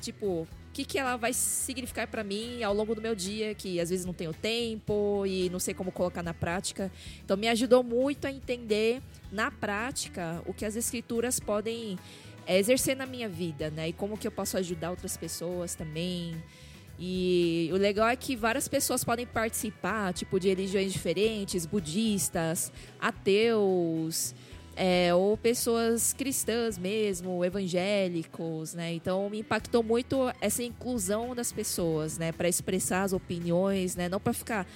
Tipo, 0.00 0.46
que, 0.76 0.84
que 0.84 0.98
ela 0.98 1.16
vai 1.16 1.32
significar 1.32 2.06
para 2.06 2.22
mim 2.22 2.62
ao 2.62 2.74
longo 2.74 2.94
do 2.94 3.00
meu 3.00 3.14
dia, 3.14 3.54
que 3.54 3.80
às 3.80 3.88
vezes 3.88 4.04
não 4.04 4.12
tenho 4.12 4.34
tempo 4.34 5.24
e 5.26 5.48
não 5.48 5.58
sei 5.58 5.72
como 5.72 5.90
colocar 5.90 6.22
na 6.22 6.34
prática. 6.34 6.92
Então, 7.24 7.34
me 7.34 7.48
ajudou 7.48 7.82
muito 7.82 8.26
a 8.26 8.30
entender 8.30 9.00
na 9.32 9.50
prática 9.50 10.42
o 10.44 10.52
que 10.52 10.66
as 10.66 10.76
escrituras 10.76 11.40
podem 11.40 11.98
é, 12.46 12.58
exercer 12.58 12.94
na 12.94 13.06
minha 13.06 13.26
vida, 13.26 13.70
né? 13.70 13.88
E 13.88 13.92
como 13.94 14.18
que 14.18 14.26
eu 14.26 14.30
posso 14.30 14.58
ajudar 14.58 14.90
outras 14.90 15.16
pessoas 15.16 15.74
também. 15.74 16.36
E 16.98 17.70
o 17.72 17.76
legal 17.76 18.08
é 18.08 18.16
que 18.16 18.36
várias 18.36 18.68
pessoas 18.68 19.02
podem 19.02 19.24
participar, 19.24 20.12
tipo, 20.12 20.38
de 20.38 20.48
religiões 20.48 20.92
diferentes, 20.92 21.64
budistas, 21.64 22.70
ateus, 23.00 24.34
é, 24.76 25.14
ou 25.14 25.36
pessoas 25.36 26.12
cristãs 26.12 26.76
mesmo, 26.76 27.42
evangélicos, 27.42 28.74
né? 28.74 28.92
Então 28.92 29.30
me 29.30 29.40
impactou 29.40 29.82
muito 29.82 30.30
essa 30.40 30.62
inclusão 30.62 31.34
das 31.34 31.50
pessoas, 31.50 32.18
né? 32.18 32.30
Para 32.30 32.48
expressar 32.48 33.02
as 33.02 33.14
opiniões, 33.14 33.96
né? 33.96 34.08
Não 34.08 34.20
para 34.20 34.34
ficar 34.34 34.66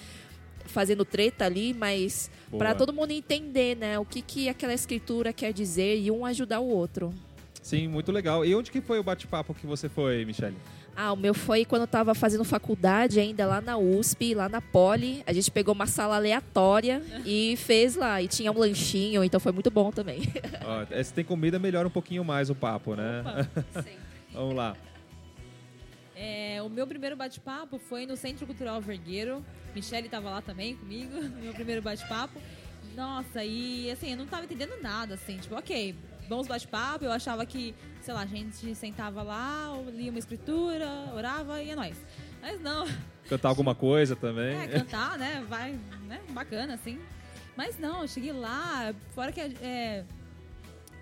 fazendo 0.64 1.04
treta 1.04 1.44
ali, 1.44 1.74
mas 1.74 2.30
para 2.56 2.74
todo 2.74 2.92
mundo 2.92 3.10
entender, 3.10 3.76
né? 3.76 3.98
O 3.98 4.04
que, 4.04 4.22
que 4.22 4.48
aquela 4.48 4.72
escritura 4.72 5.32
quer 5.32 5.52
dizer 5.52 5.98
e 5.98 6.10
um 6.10 6.24
ajudar 6.24 6.60
o 6.60 6.68
outro. 6.68 7.12
Sim, 7.62 7.88
muito 7.88 8.10
legal. 8.10 8.44
E 8.44 8.54
onde 8.54 8.70
que 8.70 8.80
foi 8.80 8.98
o 8.98 9.02
bate-papo 9.02 9.52
que 9.52 9.66
você 9.66 9.88
foi, 9.88 10.24
Michele? 10.24 10.56
Ah, 11.02 11.14
o 11.14 11.16
meu 11.16 11.32
foi 11.32 11.64
quando 11.64 11.80
eu 11.82 11.88
tava 11.88 12.14
fazendo 12.14 12.44
faculdade 12.44 13.18
ainda 13.18 13.46
lá 13.46 13.62
na 13.62 13.78
USP, 13.78 14.34
lá 14.34 14.50
na 14.50 14.60
Poli. 14.60 15.22
A 15.26 15.32
gente 15.32 15.50
pegou 15.50 15.74
uma 15.74 15.86
sala 15.86 16.16
aleatória 16.16 17.02
e 17.24 17.56
fez 17.56 17.96
lá. 17.96 18.20
E 18.20 18.28
tinha 18.28 18.52
um 18.52 18.58
lanchinho, 18.58 19.24
então 19.24 19.40
foi 19.40 19.50
muito 19.50 19.70
bom 19.70 19.90
também. 19.90 20.20
Ó, 20.62 20.84
é, 20.90 21.02
se 21.02 21.14
tem 21.14 21.24
comida, 21.24 21.58
melhora 21.58 21.88
um 21.88 21.90
pouquinho 21.90 22.22
mais 22.22 22.50
o 22.50 22.54
papo, 22.54 22.94
né? 22.94 23.20
Opa. 23.20 23.86
Vamos 24.30 24.54
lá. 24.54 24.76
É, 26.14 26.60
o 26.60 26.68
meu 26.68 26.86
primeiro 26.86 27.16
bate-papo 27.16 27.78
foi 27.78 28.04
no 28.04 28.14
Centro 28.14 28.44
Cultural 28.44 28.78
Vergueiro. 28.82 29.42
Michele 29.74 30.04
estava 30.04 30.28
lá 30.28 30.42
também 30.42 30.76
comigo, 30.76 31.16
no 31.16 31.40
meu 31.40 31.54
primeiro 31.54 31.80
bate-papo. 31.80 32.38
Nossa, 32.94 33.42
e 33.42 33.90
assim, 33.90 34.10
eu 34.10 34.18
não 34.18 34.26
tava 34.26 34.44
entendendo 34.44 34.74
nada, 34.82 35.14
assim, 35.14 35.38
tipo, 35.38 35.54
ok, 35.54 35.94
bons 36.30 36.46
bate-papo, 36.46 37.04
eu 37.04 37.10
achava 37.10 37.44
que, 37.44 37.74
sei 38.00 38.14
lá, 38.14 38.20
a 38.20 38.26
gente 38.26 38.72
sentava 38.76 39.20
lá, 39.20 39.76
lia 39.92 40.10
uma 40.10 40.18
escritura, 40.18 40.86
orava 41.12 41.60
e 41.60 41.70
é 41.70 41.74
nóis. 41.74 41.96
Mas 42.40 42.60
não, 42.60 42.86
Cantar 43.28 43.48
alguma 43.48 43.74
coisa 43.74 44.14
também. 44.14 44.56
é, 44.56 44.68
cantar, 44.68 45.18
né, 45.18 45.44
vai, 45.48 45.72
né, 46.06 46.20
bacana, 46.30 46.74
assim. 46.74 47.00
Mas 47.56 47.76
não, 47.80 48.02
eu 48.02 48.08
cheguei 48.08 48.32
lá, 48.32 48.94
fora 49.12 49.32
que 49.32 49.40
é, 49.40 50.04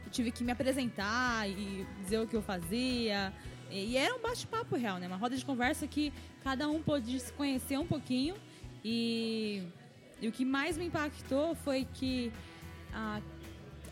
eu 0.07 0.11
tive 0.11 0.31
que 0.31 0.43
me 0.43 0.51
apresentar 0.51 1.47
e 1.47 1.87
dizer 2.03 2.21
o 2.21 2.27
que 2.27 2.35
eu 2.35 2.43
fazia. 2.43 3.31
E, 3.71 3.93
e 3.93 3.97
era 3.99 4.15
um 4.15 4.21
bate-papo 4.21 4.77
real, 4.77 4.97
né? 4.99 5.07
Uma 5.07 5.19
roda 5.19 5.37
de 5.37 5.45
conversa 5.45 5.87
que 5.87 6.11
cada 6.43 6.67
um 6.69 6.83
pôde 6.83 7.21
se 7.21 7.31
conhecer 7.35 7.79
um 7.79 7.87
pouquinho. 7.87 8.35
E, 8.83 9.63
e 10.23 10.27
o 10.27 10.33
que 10.33 10.45
mais 10.45 10.79
me 10.79 10.87
impactou 10.87 11.55
foi 11.55 11.87
que 11.93 12.33
a, 12.95 13.21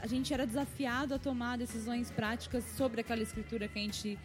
a 0.00 0.06
gente 0.06 0.32
era 0.32 0.46
desafiado 0.46 1.14
a 1.14 1.18
tomar 1.18 1.58
decisões 1.58 2.10
práticas 2.10 2.64
sobre 2.76 3.00
aquela 3.00 3.22
escritura 3.22 3.68
que 3.68 3.78
a 3.78 3.82
gente 3.82 4.18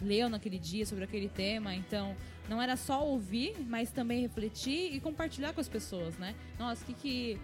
leu 0.00 0.28
naquele 0.28 0.58
dia, 0.58 0.84
sobre 0.84 1.04
aquele 1.04 1.28
tema. 1.28 1.74
Então, 1.74 2.14
não 2.48 2.60
era 2.60 2.76
só 2.76 3.04
ouvir, 3.04 3.56
mas 3.66 3.90
também 3.90 4.20
refletir 4.20 4.94
e 4.94 5.00
compartilhar 5.00 5.52
com 5.52 5.60
as 5.60 5.68
pessoas, 5.68 6.16
né? 6.18 6.34
Nossa, 6.58 6.82
o 6.82 6.86
que, 6.86 6.94
que 6.94 7.40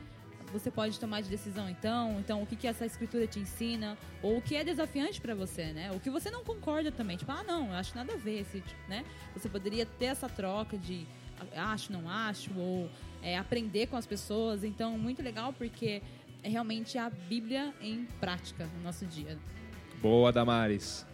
você 0.53 0.71
pode 0.71 1.01
tomar 1.01 1.23
de 1.23 1.31
decisão 1.31 1.69
então? 1.69 2.19
Então, 2.21 2.43
o 2.43 2.47
que, 2.47 2.57
que 2.57 2.67
essa 2.67 2.85
escritura 2.85 3.27
te 3.27 3.41
ensina? 3.41 3.97
Ou 4.23 4.39
o 4.39 4.43
que 4.43 4.55
é 4.55 4.62
desafiante 4.62 5.21
para 5.21 5.35
você, 5.35 5.73
né? 5.73 5.91
O 5.93 6.01
que 6.01 6.11
você 6.11 6.31
não 6.31 6.45
concorda 6.45 6.93
também. 6.93 7.17
Tipo, 7.17 7.33
ah, 7.33 7.43
não, 7.43 7.69
eu 7.69 7.75
acho 7.75 7.97
nada 7.97 8.12
a 8.12 8.17
ver. 8.17 8.41
Esse, 8.41 8.62
né? 8.89 9.05
Você 9.35 9.49
poderia 9.49 9.87
ter 9.87 10.07
essa 10.07 10.29
troca 10.29 10.77
de 10.77 11.07
acho, 11.57 11.93
não 11.93 12.09
acho, 12.09 12.51
ou 12.57 12.89
é, 13.23 13.37
aprender 13.37 13.87
com 13.87 13.97
as 13.97 14.07
pessoas. 14.07 14.62
Então, 14.62 14.99
muito 14.99 15.23
legal 15.23 15.53
porque 15.53 16.03
é 16.43 16.49
realmente 16.49 16.99
a 16.99 17.09
Bíblia 17.09 17.73
em 17.81 18.07
prática 18.21 18.67
no 18.67 18.83
nosso 18.83 19.07
dia. 19.07 19.39
Boa, 20.01 20.33
Damares. 20.33 21.07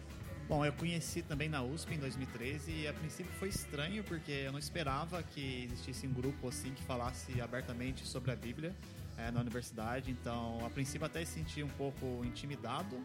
Bom, 0.47 0.65
eu 0.65 0.73
conheci 0.73 1.21
também 1.21 1.47
na 1.47 1.61
USP 1.61 1.93
em 1.93 1.99
2013 1.99 2.71
e 2.71 2.87
a 2.87 2.93
princípio 2.93 3.31
foi 3.33 3.49
estranho 3.49 4.03
porque 4.03 4.31
eu 4.31 4.51
não 4.51 4.57
esperava 4.57 5.21
que 5.21 5.65
existisse 5.65 6.07
um 6.07 6.11
grupo 6.11 6.47
assim 6.47 6.73
que 6.73 6.81
falasse 6.81 7.39
abertamente 7.39 8.03
sobre 8.07 8.31
a 8.31 8.35
Bíblia 8.35 8.75
é, 9.15 9.29
na 9.29 9.41
universidade. 9.41 10.09
Então, 10.09 10.57
a 10.65 10.69
princípio 10.71 11.05
até 11.05 11.23
senti 11.23 11.61
um 11.61 11.69
pouco 11.69 12.25
intimidado, 12.25 12.99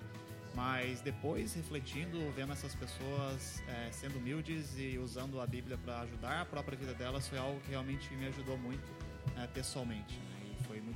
mas 0.55 1.03
depois 1.03 1.53
refletindo, 1.53 2.19
vendo 2.35 2.53
essas 2.53 2.75
pessoas 2.75 3.63
é, 3.69 3.93
sendo 3.93 4.17
humildes 4.17 4.79
e 4.79 4.97
usando 4.99 5.39
a 5.39 5.47
Bíblia 5.47 5.77
para 5.77 6.01
ajudar 6.01 6.41
a 6.41 6.45
própria 6.47 6.79
vida 6.79 6.95
delas, 6.95 7.29
foi 7.29 7.37
algo 7.37 7.61
que 7.61 7.71
realmente 7.73 8.11
me 8.15 8.27
ajudou 8.27 8.57
muito 8.57 8.91
é, 9.37 9.47
pessoalmente. 9.49 10.19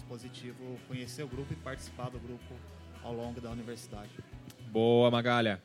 Positivo 0.09 0.79
conhecer 0.89 1.23
o 1.23 1.29
grupo 1.29 1.53
e 1.53 1.57
participar 1.57 2.11
do 2.11 2.19
grupo 2.19 2.55
ao 3.03 3.13
longo 3.13 3.41
da 3.41 3.51
universidade. 3.51 4.11
Boa, 4.71 5.11
Magalha. 5.11 5.63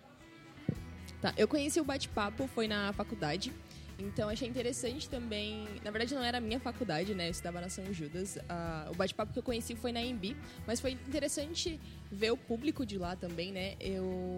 Tá, 1.22 1.34
eu 1.38 1.48
conheci 1.48 1.80
o 1.80 1.84
bate-papo, 1.84 2.48
foi 2.48 2.68
na 2.68 2.92
faculdade. 2.94 3.54
Então 3.98 4.28
achei 4.28 4.48
interessante 4.48 5.08
também. 5.08 5.66
Na 5.84 5.92
verdade, 5.92 6.14
não 6.14 6.24
era 6.24 6.40
a 6.40 6.42
minha 6.42 6.60
faculdade, 6.60 7.14
né? 7.14 7.28
Eu 7.28 7.32
estudava 7.32 7.62
na 7.62 7.70
São 7.70 7.94
Judas. 7.94 8.38
Ah, 8.50 8.90
o 8.92 8.96
bate-papo 8.96 9.32
que 9.32 9.40
eu 9.40 9.44
conheci 9.44 9.76
foi 9.76 9.92
na 9.92 10.02
EMB, 10.02 10.36
mas 10.68 10.80
foi 10.80 10.92
interessante 10.92 11.80
ver 12.12 12.32
o 12.32 12.38
público 12.38 12.86
de 12.86 12.98
lá 12.98 13.16
também, 13.16 13.52
né? 13.52 13.76
Eu 13.80 14.38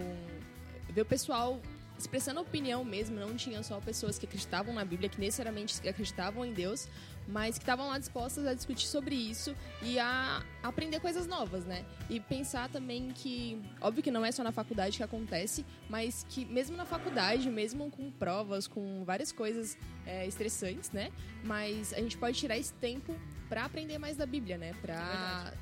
ver 0.89 1.01
o 1.01 1.05
pessoal 1.05 1.59
expressando 1.97 2.41
opinião 2.41 2.83
mesmo, 2.83 3.19
não 3.19 3.35
tinha 3.35 3.63
só 3.63 3.79
pessoas 3.79 4.19
que 4.19 4.25
acreditavam 4.25 4.73
na 4.73 4.83
Bíblia, 4.83 5.09
que 5.09 5.19
necessariamente 5.19 5.87
acreditavam 5.87 6.43
em 6.43 6.53
Deus, 6.53 6.87
mas 7.27 7.57
que 7.57 7.63
estavam 7.63 7.87
lá 7.87 7.97
dispostas 7.97 8.45
a 8.45 8.53
discutir 8.53 8.87
sobre 8.87 9.15
isso 9.15 9.55
e 9.81 9.97
a 9.97 10.43
aprender 10.61 10.99
coisas 10.99 11.25
novas, 11.25 11.65
né? 11.65 11.85
E 12.09 12.19
pensar 12.19 12.69
também 12.69 13.11
que, 13.11 13.61
óbvio 13.81 14.03
que 14.03 14.11
não 14.11 14.25
é 14.25 14.31
só 14.31 14.43
na 14.43 14.51
faculdade 14.51 14.97
que 14.97 15.03
acontece, 15.03 15.65
mas 15.89 16.25
que 16.29 16.45
mesmo 16.45 16.75
na 16.77 16.85
faculdade, 16.85 17.49
mesmo 17.49 17.89
com 17.89 18.11
provas, 18.11 18.67
com 18.67 19.03
várias 19.05 19.31
coisas 19.31 19.77
é, 20.05 20.27
estressantes, 20.27 20.91
né? 20.91 21.11
Mas 21.43 21.93
a 21.93 21.97
gente 21.97 22.17
pode 22.17 22.37
tirar 22.37 22.57
esse 22.57 22.73
tempo 22.73 23.15
para 23.49 23.65
aprender 23.65 23.97
mais 23.97 24.17
da 24.17 24.25
Bíblia, 24.25 24.57
né? 24.57 24.73
Pra 24.81 25.53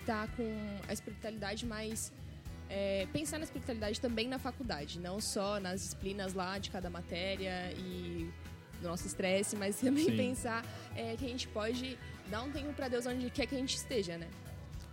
estar 0.00 0.28
com 0.36 0.44
a 0.88 0.92
espiritualidade 0.92 1.66
mais 1.66 2.12
é, 2.68 3.06
pensar 3.12 3.38
na 3.38 3.44
espiritualidade 3.44 4.00
também 4.00 4.28
na 4.28 4.38
faculdade, 4.38 4.98
não 4.98 5.20
só 5.20 5.60
nas 5.60 5.82
disciplinas 5.82 6.34
lá 6.34 6.58
de 6.58 6.70
cada 6.70 6.90
matéria 6.90 7.72
e 7.76 8.30
do 8.80 8.88
nosso 8.88 9.06
estresse, 9.06 9.54
mas 9.56 9.80
também 9.80 10.04
Sim. 10.04 10.16
pensar 10.16 10.64
é, 10.94 11.16
que 11.16 11.24
a 11.24 11.28
gente 11.28 11.48
pode 11.48 11.98
dar 12.30 12.42
um 12.42 12.50
tempo 12.50 12.72
para 12.72 12.88
Deus 12.88 13.06
onde 13.06 13.30
quer 13.30 13.46
que 13.46 13.54
a 13.54 13.58
gente 13.58 13.76
esteja, 13.76 14.18
né? 14.18 14.28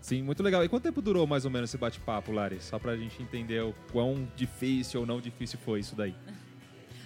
Sim, 0.01 0.21
muito 0.21 0.43
legal. 0.43 0.65
E 0.65 0.69
quanto 0.69 0.83
tempo 0.83 1.01
durou 1.01 1.25
mais 1.25 1.45
ou 1.45 1.51
menos 1.51 1.69
esse 1.69 1.77
bate-papo, 1.77 2.33
Lari? 2.33 2.61
Só 2.61 2.77
pra 2.77 2.95
gente 2.97 3.23
entender 3.23 3.63
o 3.63 3.73
quão 3.91 4.29
difícil 4.35 4.99
ou 4.99 5.05
não 5.05 5.21
difícil 5.21 5.57
foi 5.59 5.79
isso 5.79 5.95
daí. 5.95 6.15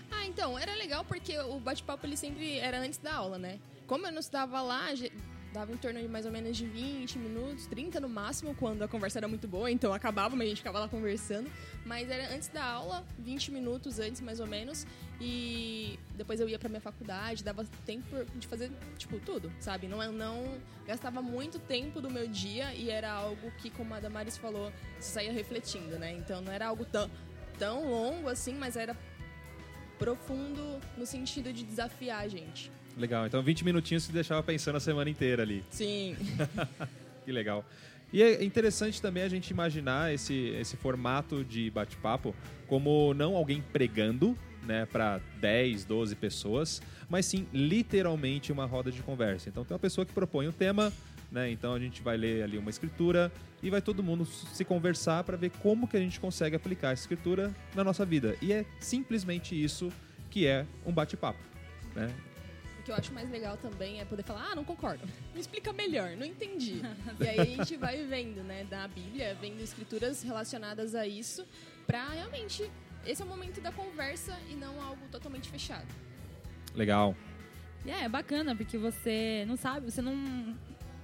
Ah, 0.10 0.26
então, 0.26 0.58
era 0.58 0.74
legal 0.74 1.04
porque 1.04 1.38
o 1.38 1.60
bate-papo 1.60 2.06
ele 2.06 2.16
sempre 2.16 2.58
era 2.60 2.80
antes 2.80 2.98
da 2.98 3.14
aula, 3.14 3.38
né? 3.38 3.60
Como 3.86 4.08
eu 4.08 4.12
não 4.12 4.20
estava 4.20 4.62
lá, 4.62 4.90
dava 5.58 5.72
em 5.72 5.78
torno 5.78 6.00
de 6.00 6.08
mais 6.08 6.26
ou 6.26 6.32
menos 6.32 6.56
de 6.56 6.66
20 6.68 7.18
minutos, 7.18 7.66
30 7.66 8.00
no 8.00 8.08
máximo, 8.08 8.54
quando 8.56 8.84
a 8.84 8.88
conversa 8.88 9.18
era 9.18 9.28
muito 9.28 9.48
boa, 9.48 9.72
então 9.72 9.92
acabava, 9.92 10.36
mas 10.36 10.46
a 10.46 10.50
gente 10.50 10.58
ficava 10.58 10.80
lá 10.80 10.88
conversando. 10.88 11.50
Mas 11.84 12.10
era 12.10 12.34
antes 12.34 12.48
da 12.50 12.64
aula, 12.64 13.04
20 13.18 13.52
minutos 13.52 14.00
antes 14.00 14.22
mais 14.22 14.40
ou 14.40 14.46
menos, 14.46 14.86
e 15.20 15.98
depois 16.16 16.40
eu 16.40 16.48
ia 16.48 16.60
pra 16.60 16.70
minha 16.70 16.82
faculdade, 16.82 17.44
dava 17.44 17.66
tempo 17.86 18.24
de 18.36 18.48
fazer, 18.48 18.72
tipo, 18.98 19.20
tudo, 19.20 19.52
sabe? 19.60 19.88
Não, 19.88 20.12
não 20.12 20.60
gastava 20.86 21.22
muito 21.22 21.58
tempo 21.58 22.00
do 22.00 22.10
meu 22.10 22.28
dia 22.28 22.74
e 22.76 22.92
era 22.92 23.12
algo 23.12 23.52
que, 23.58 23.72
como 23.72 23.96
a 23.96 24.00
Damaris 24.00 24.38
falou, 24.38 24.72
você 25.00 25.12
saía 25.12 25.32
refletindo, 25.32 25.98
né? 25.98 26.12
Então 26.14 26.40
não 26.40 26.52
era 26.52 26.68
algo 26.68 26.86
tão, 26.86 27.10
tão 27.58 27.90
longo 27.90 28.30
assim, 28.30 28.54
mas 28.54 28.78
era 28.78 28.96
profundo 29.98 30.80
no 30.96 31.06
sentido 31.06 31.52
de 31.52 31.64
desafiar 31.64 32.20
a 32.20 32.28
gente. 32.28 32.72
Legal. 32.98 33.27
Então 33.27 33.42
20 33.42 33.63
minutinhos 33.63 34.04
se 34.04 34.12
deixava 34.12 34.42
pensando 34.42 34.75
a 34.75 34.80
semana 34.80 35.10
inteira 35.10 35.44
ali. 35.44 35.63
Sim. 35.70 36.16
Que 37.24 37.32
legal. 37.34 37.66
E 38.13 38.24
é 38.24 38.42
interessante 38.42 39.01
também 39.01 39.22
a 39.22 39.27
gente 39.27 39.50
imaginar 39.50 40.13
esse, 40.13 40.34
esse 40.34 40.77
formato 40.77 41.44
de 41.44 41.70
bate-papo 41.70 42.34
como 42.68 43.13
não 43.13 43.36
alguém 43.36 43.62
pregando, 43.62 44.34
né, 44.63 44.86
para 44.86 45.20
10, 45.42 45.84
12 45.84 46.16
pessoas, 46.16 46.82
mas 47.10 47.25
sim 47.25 47.46
literalmente 47.51 48.50
uma 48.50 48.66
roda 48.66 48.89
de 48.92 49.01
conversa. 49.01 49.50
Então 49.50 49.66
tem 49.66 49.74
uma 49.75 49.80
pessoa 49.80 50.06
que 50.06 50.13
propõe 50.13 50.48
um 50.48 50.54
tema, 50.54 50.94
né, 51.30 51.51
então 51.51 51.74
a 51.74 51.80
gente 51.80 52.01
vai 52.01 52.16
ler 52.16 52.44
ali 52.44 52.58
uma 52.58 52.70
escritura 52.70 53.30
e 53.62 53.70
vai 53.70 53.82
todo 53.82 54.01
mundo 54.01 54.25
se 54.25 54.63
conversar 54.63 55.25
para 55.25 55.36
ver 55.36 55.51
como 55.62 55.86
que 55.86 55.98
a 55.98 56.00
gente 56.00 56.18
consegue 56.18 56.56
aplicar 56.56 56.94
essa 56.94 57.01
escritura 57.01 57.54
na 57.75 57.84
nossa 57.84 58.06
vida. 58.06 58.38
E 58.42 58.54
é 58.54 58.66
simplesmente 58.80 59.62
isso 59.62 59.92
que 60.30 60.48
é 60.48 60.66
um 60.86 60.94
bate-papo, 60.94 61.39
né? 61.94 62.13
O 62.88 62.89
que 62.89 62.91
eu 62.94 62.96
acho 62.96 63.13
mais 63.13 63.29
legal 63.29 63.58
também 63.58 64.00
é 64.00 64.06
poder 64.06 64.24
falar, 64.24 64.48
ah, 64.50 64.56
não 64.56 64.63
concordo. 64.63 65.06
Me 65.34 65.41
explica 65.41 65.74
melhor, 65.74 66.15
não 66.15 66.25
entendi. 66.25 66.82
e 67.20 67.27
aí 67.27 67.38
a 67.38 67.44
gente 67.44 67.75
vai 67.75 68.06
vendo, 68.06 68.41
né, 68.46 68.63
da 68.63 68.88
Bíblia, 68.88 69.38
vendo 69.41 69.60
escrituras 69.60 70.24
relacionadas 70.24 70.96
a 70.96 71.06
isso, 71.06 71.46
pra 71.86 72.08
realmente. 72.08 72.72
Esse 73.06 73.22
é 73.22 73.25
o 73.25 73.27
momento 73.27 73.60
da 73.60 73.74
conversa 73.74 74.39
e 74.50 74.56
não 74.56 74.82
algo 74.82 75.01
totalmente 75.12 75.50
fechado. 75.50 75.86
Legal. 76.74 77.13
E 77.86 77.91
é, 77.91 78.06
é 78.06 78.10
bacana, 78.10 78.56
porque 78.56 78.77
você 78.77 79.44
não 79.46 79.58
sabe, 79.58 79.91
você 79.91 80.01
não, 80.01 80.56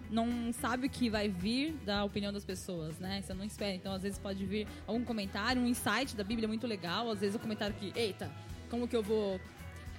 não 0.09 0.53
sabe 0.53 0.87
o 0.87 0.89
que 0.89 1.09
vai 1.09 1.27
vir 1.27 1.73
da 1.85 2.05
opinião 2.05 2.31
das 2.31 2.45
pessoas, 2.45 2.97
né? 2.97 3.21
Você 3.21 3.33
não 3.33 3.43
espera. 3.43 3.75
Então, 3.75 3.91
às 3.91 4.03
vezes 4.03 4.17
pode 4.17 4.45
vir 4.45 4.69
algum 4.87 5.03
comentário, 5.03 5.61
um 5.61 5.67
insight 5.67 6.15
da 6.15 6.23
Bíblia 6.23 6.47
muito 6.47 6.65
legal, 6.65 7.11
às 7.11 7.19
vezes 7.19 7.35
um 7.35 7.39
comentário 7.39 7.75
que, 7.75 7.91
eita, 7.93 8.31
como 8.69 8.87
que 8.87 8.95
eu 8.95 9.03
vou 9.03 9.37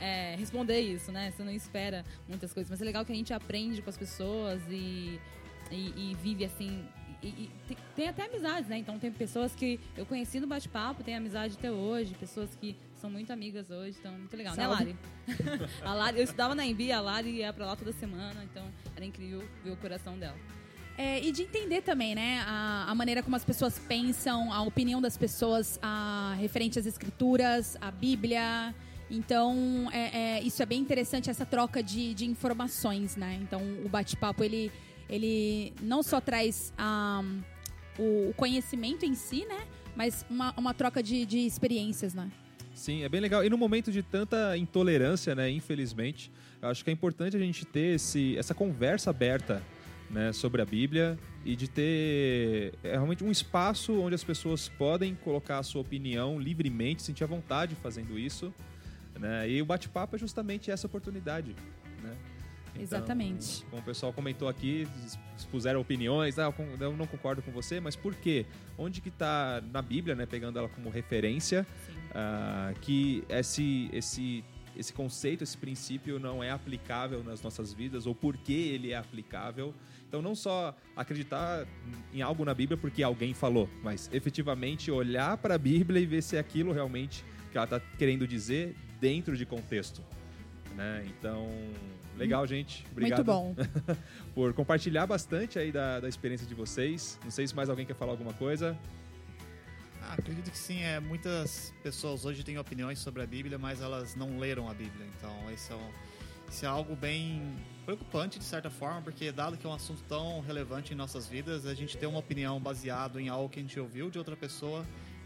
é, 0.01 0.37
responder 0.37 0.81
isso, 0.81 1.13
né? 1.13 1.31
Você 1.31 1.43
não 1.43 1.53
espera 1.53 2.05
muitas 2.29 2.53
coisas. 2.53 2.71
Mas 2.71 2.81
é 2.81 2.85
legal 2.85 3.05
que 3.05 3.13
a 3.13 3.15
gente 3.15 3.33
aprende 3.33 3.83
com 3.83 3.91
as 3.91 3.97
pessoas 3.97 4.63
e, 4.69 5.21
e, 5.71 6.11
e 6.11 6.17
vive 6.23 6.45
assim. 6.45 6.85
E, 7.23 7.29
e 7.29 7.51
tem, 7.67 7.77
tem 7.97 8.09
até 8.09 8.27
amizades, 8.27 8.69
né? 8.69 8.79
Então 8.79 8.99
tem 8.99 9.11
pessoas 9.11 9.55
que 9.55 9.81
eu 9.97 10.05
conheci 10.05 10.41
no 10.41 10.47
bate-papo, 10.47 11.03
tem 11.03 11.17
amizade 11.17 11.57
até 11.59 11.71
hoje, 11.71 12.15
pessoas 12.15 12.55
que 12.61 12.77
são 13.05 13.11
muito 13.11 13.33
amigas 13.33 13.71
hoje, 13.71 13.97
então 13.99 14.13
muito 14.13 14.37
legal, 14.37 14.55
Salve. 14.55 14.85
né, 14.85 14.97
Lari? 15.27 15.71
a 15.83 15.95
Lari? 15.95 16.19
Eu 16.19 16.25
estudava 16.25 16.55
na 16.55 16.67
Embi, 16.67 16.91
a 16.93 17.01
Lari 17.01 17.31
ia 17.31 17.53
pra 17.53 17.67
lá 17.67 17.77
toda 17.77 17.93
semana, 17.93 18.45
então 18.45 18.67
era 18.95 19.05
incrível 19.05 19.43
ver 19.63 19.71
o 19.71 19.77
coração 19.77 20.19
dela. 20.19 20.37
É, 20.97 21.21
e 21.23 21.33
de 21.33 21.43
entender 21.43 21.83
também, 21.83 22.15
né, 22.15 22.43
a, 22.47 22.87
a 22.89 22.95
maneira 22.95 23.23
como 23.23 23.35
as 23.35 23.45
pessoas 23.45 23.79
pensam, 23.79 24.53
a 24.53 24.63
opinião 24.63 25.03
das 25.03 25.17
pessoas 25.17 25.79
a, 25.83 26.37
referente 26.39 26.79
às 26.79 26.87
escrituras, 26.87 27.77
à 27.81 27.91
Bíblia. 27.91 28.75
Então, 29.11 29.89
é, 29.93 30.39
é, 30.39 30.43
isso 30.43 30.63
é 30.63 30.67
bem 30.67 30.81
interessante, 30.81 31.29
essa 31.29 31.45
troca 31.45 31.83
de, 31.83 32.15
de 32.15 32.25
informações, 32.25 33.17
né? 33.17 33.39
Então, 33.43 33.61
o 33.85 33.89
bate-papo, 33.89 34.43
ele, 34.43 34.73
ele 35.09 35.73
não 35.83 36.03
só 36.03 36.21
traz 36.21 36.73
ah, 36.79 37.23
o, 37.99 38.31
o 38.31 38.35
conhecimento 38.35 39.05
em 39.05 39.15
si, 39.15 39.45
né? 39.47 39.67
Mas 39.95 40.25
uma, 40.29 40.53
uma 40.57 40.75
troca 40.75 41.03
de, 41.03 41.25
de 41.25 41.39
experiências, 41.39 42.15
né? 42.15 42.31
Sim, 42.75 43.05
é 43.05 43.09
bem 43.09 43.21
legal. 43.21 43.45
E 43.45 43.49
no 43.49 43.57
momento 43.57 43.93
de 43.93 44.03
tanta 44.03 44.57
intolerância, 44.57 45.35
né, 45.35 45.49
infelizmente, 45.49 46.31
acho 46.61 46.83
que 46.83 46.91
é 46.91 46.93
importante 46.93 47.37
a 47.37 47.41
gente 47.41 47.65
ter 47.65 47.95
esse, 47.95 48.37
essa 48.37 48.53
conversa 48.53 49.11
aberta 49.11 49.63
né, 50.11 50.33
sobre 50.33 50.61
a 50.61 50.65
Bíblia 50.65 51.17
e 51.45 51.55
de 51.55 51.69
ter 51.69 52.75
é, 52.83 52.93
realmente 52.93 53.23
um 53.23 53.31
espaço 53.31 54.01
onde 54.01 54.15
as 54.15 54.25
pessoas 54.25 54.69
podem 54.69 55.15
colocar 55.15 55.59
a 55.59 55.63
sua 55.63 55.83
opinião 55.83 56.39
livremente, 56.39 57.03
sentir 57.03 57.23
a 57.23 57.27
vontade 57.27 57.77
fazendo 57.77 58.19
isso. 58.19 58.53
Né? 59.19 59.49
E 59.49 59.63
o 59.63 59.65
bate-papo 59.65 60.17
é 60.17 60.19
justamente 60.19 60.71
essa 60.71 60.87
oportunidade. 60.87 61.55
Né? 62.03 62.17
Exatamente. 62.79 63.65
Como 63.71 63.81
o 63.81 63.85
pessoal 63.85 64.13
comentou 64.13 64.49
aqui, 64.49 64.89
ex- 65.03 65.19
expuseram 65.39 65.81
opiniões, 65.81 66.39
ah, 66.39 66.53
eu 66.81 66.97
não 66.97 67.07
concordo 67.07 67.41
com 67.43 67.53
você, 67.53 67.79
mas 67.81 67.95
por 67.95 68.15
quê? 68.15 68.47
Onde 68.77 69.01
que 69.01 69.09
está 69.09 69.63
na 69.73 69.81
Bíblia, 69.81 70.15
né, 70.15 70.27
pegando 70.27 70.59
ela 70.59 70.69
como 70.69 70.91
referência, 70.91 71.67
ah, 72.13 72.73
que 72.81 73.23
esse, 73.29 73.89
esse, 73.93 74.45
esse 74.77 74.93
conceito, 74.93 75.45
esse 75.45 75.57
princípio 75.57 76.19
não 76.19 76.43
é 76.43 76.51
aplicável 76.51 77.23
nas 77.23 77.41
nossas 77.41 77.73
vidas, 77.73 78.07
ou 78.07 78.15
por 78.15 78.37
que 78.37 78.53
ele 78.53 78.91
é 78.91 78.97
aplicável. 78.97 79.73
Então, 80.09 80.21
não 80.21 80.35
só 80.35 80.77
acreditar 80.97 81.67
em 82.13 82.23
algo 82.23 82.45
na 82.45 82.55
Bíblia 82.55 82.77
porque 82.77 83.03
alguém 83.03 83.35
falou, 83.35 83.69
mas 83.83 84.11
efetivamente 84.13 84.91
olhar 84.91 85.37
para 85.39 85.55
a 85.55 85.59
Bíblia 85.59 86.01
e 86.01 86.07
ver 86.07 86.23
se 86.23 86.37
é 86.37 86.41
aquilo 86.41 86.73
realmente 86.73 87.25
que 87.51 87.57
ela 87.57 87.65
está 87.65 87.81
querendo 87.99 88.27
dizer 88.27 88.75
dentro 89.01 89.37
de 89.37 89.45
contexto. 89.45 90.03
Né? 90.75 91.05
Então, 91.07 91.49
legal, 92.17 92.47
gente. 92.47 92.85
Obrigado 92.91 93.25
Muito 93.25 93.27
bom. 93.27 93.55
por 94.35 94.53
compartilhar 94.53 95.07
bastante 95.07 95.59
aí 95.59 95.71
da, 95.71 96.01
da 96.01 96.09
experiência 96.09 96.47
de 96.47 96.55
vocês. 96.55 97.19
Não 97.23 97.31
sei 97.31 97.47
se 97.47 97.55
mais 97.55 97.71
alguém 97.71 97.87
quer 97.87 97.95
falar 97.95 98.13
alguma 98.13 98.33
coisa. 98.33 98.77
Ah, 100.03 100.15
acredito 100.19 100.51
que 100.51 100.59
sim. 100.59 100.83
É, 100.83 101.01
muitas 101.01 101.73
pessoas 101.83 102.25
hoje 102.25 102.43
têm 102.43 102.59
opiniões 102.59 102.99
sobre 102.99 103.23
a 103.23 103.27
Bíblia, 103.27 103.59
mas 103.59 103.81
elas 103.81 104.15
não 104.15 104.39
leram 104.39 104.69
a 104.69 104.75
Bíblia. 104.75 105.07
Então, 105.17 105.51
esse 105.51 105.73
é, 105.73 105.77
um, 105.77 105.91
isso 106.49 106.65
é 106.65 106.69
algo 106.69 106.95
bem 106.95 107.57
preocupante, 107.85 108.39
de 108.39 108.45
certa 108.45 108.71
forma, 108.71 109.03
porque 109.03 109.31
dado 109.31 109.57
que 109.57 109.67
é 109.67 109.69
um 109.69 109.75
assunto 109.75 110.03
tão 110.09 110.41
relevante 110.41 110.93
em 110.93 110.97
nossas 110.97 111.27
vidas, 111.29 111.67
a 111.67 111.75
gente 111.75 111.97
ter 111.97 112.07
uma 112.07 112.19
opinião 112.19 112.61
baseado 112.61 113.21
em 113.21 113.29
algo 113.29 113.49
que 113.49 113.59
a 113.59 113.63
gente 113.63 113.79
ouviu 113.79 114.11
de 114.11 114.19
outra 114.19 114.37
pessoa 114.37 114.85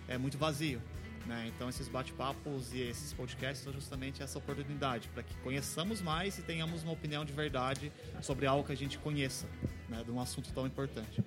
é 0.09 0.17
muito 0.19 0.39
vazio. 0.39 0.81
Né? 1.29 1.53
Então, 1.55 1.69
esses 1.69 1.89
bate-papos 1.89 2.73
e 2.73 2.81
esses 2.81 3.13
podcasts 3.13 3.63
são 3.63 3.71
justamente 3.71 4.23
essa 4.23 4.39
oportunidade 4.39 5.09
para 5.09 5.23
que 5.23 5.35
conheçamos 5.45 6.01
mais 6.01 6.39
e 6.39 6.43
tenhamos 6.43 6.83
uma 6.83 6.93
opinião 6.93 7.23
de 7.23 7.35
verdade 7.35 7.93
sobre 8.23 8.47
algo 8.47 8.65
que 8.65 8.73
a 8.73 8.77
gente 8.77 8.99
conheça, 8.99 9.47
né? 9.91 10.03
de 10.03 10.11
um 10.11 10.19
assunto 10.19 10.51
tão 10.55 10.67
importante. 10.67 11.23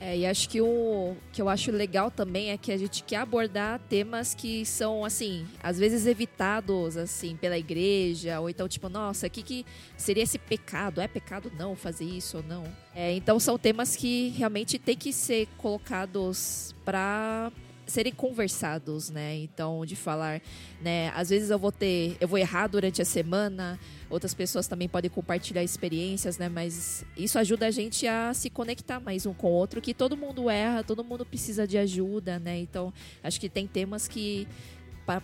É, 0.00 0.16
e 0.16 0.26
acho 0.26 0.48
que 0.48 0.60
o 0.60 1.14
que 1.32 1.40
eu 1.40 1.48
acho 1.48 1.70
legal 1.70 2.10
também 2.10 2.50
é 2.50 2.56
que 2.56 2.72
a 2.72 2.76
gente 2.76 3.04
quer 3.04 3.18
abordar 3.18 3.78
temas 3.88 4.34
que 4.34 4.66
são, 4.66 5.04
assim, 5.04 5.46
às 5.62 5.78
vezes 5.78 6.06
evitados, 6.06 6.96
assim, 6.96 7.36
pela 7.36 7.56
igreja, 7.56 8.40
ou 8.40 8.50
então, 8.50 8.66
tipo, 8.66 8.88
nossa, 8.88 9.28
o 9.28 9.30
que, 9.30 9.42
que 9.42 9.66
seria 9.96 10.24
esse 10.24 10.38
pecado? 10.38 11.00
É 11.00 11.06
pecado 11.06 11.52
não 11.56 11.76
fazer 11.76 12.04
isso 12.04 12.38
ou 12.38 12.42
não? 12.42 12.64
É, 12.96 13.12
então, 13.12 13.38
são 13.38 13.56
temas 13.56 13.94
que 13.94 14.30
realmente 14.30 14.76
tem 14.76 14.96
que 14.96 15.12
ser 15.12 15.46
colocados 15.56 16.74
para 16.84 17.52
serem 17.92 18.12
conversados, 18.12 19.10
né? 19.10 19.36
Então, 19.36 19.84
de 19.84 19.94
falar, 19.94 20.40
né? 20.80 21.12
Às 21.14 21.30
vezes 21.30 21.50
eu 21.50 21.58
vou 21.58 21.70
ter, 21.70 22.16
eu 22.20 22.26
vou 22.26 22.38
errar 22.38 22.66
durante 22.66 23.02
a 23.02 23.04
semana, 23.04 23.78
outras 24.08 24.32
pessoas 24.34 24.66
também 24.66 24.88
podem 24.88 25.10
compartilhar 25.10 25.62
experiências, 25.62 26.38
né? 26.38 26.48
Mas 26.48 27.04
isso 27.16 27.38
ajuda 27.38 27.66
a 27.66 27.70
gente 27.70 28.06
a 28.06 28.32
se 28.34 28.48
conectar 28.48 28.98
mais 28.98 29.26
um 29.26 29.34
com 29.34 29.48
o 29.48 29.50
outro, 29.50 29.80
que 29.80 29.92
todo 29.92 30.16
mundo 30.16 30.48
erra, 30.48 30.82
todo 30.82 31.04
mundo 31.04 31.24
precisa 31.24 31.66
de 31.66 31.76
ajuda, 31.76 32.38
né? 32.38 32.58
Então, 32.58 32.92
acho 33.22 33.38
que 33.38 33.48
tem 33.48 33.66
temas 33.66 34.08
que 34.08 34.48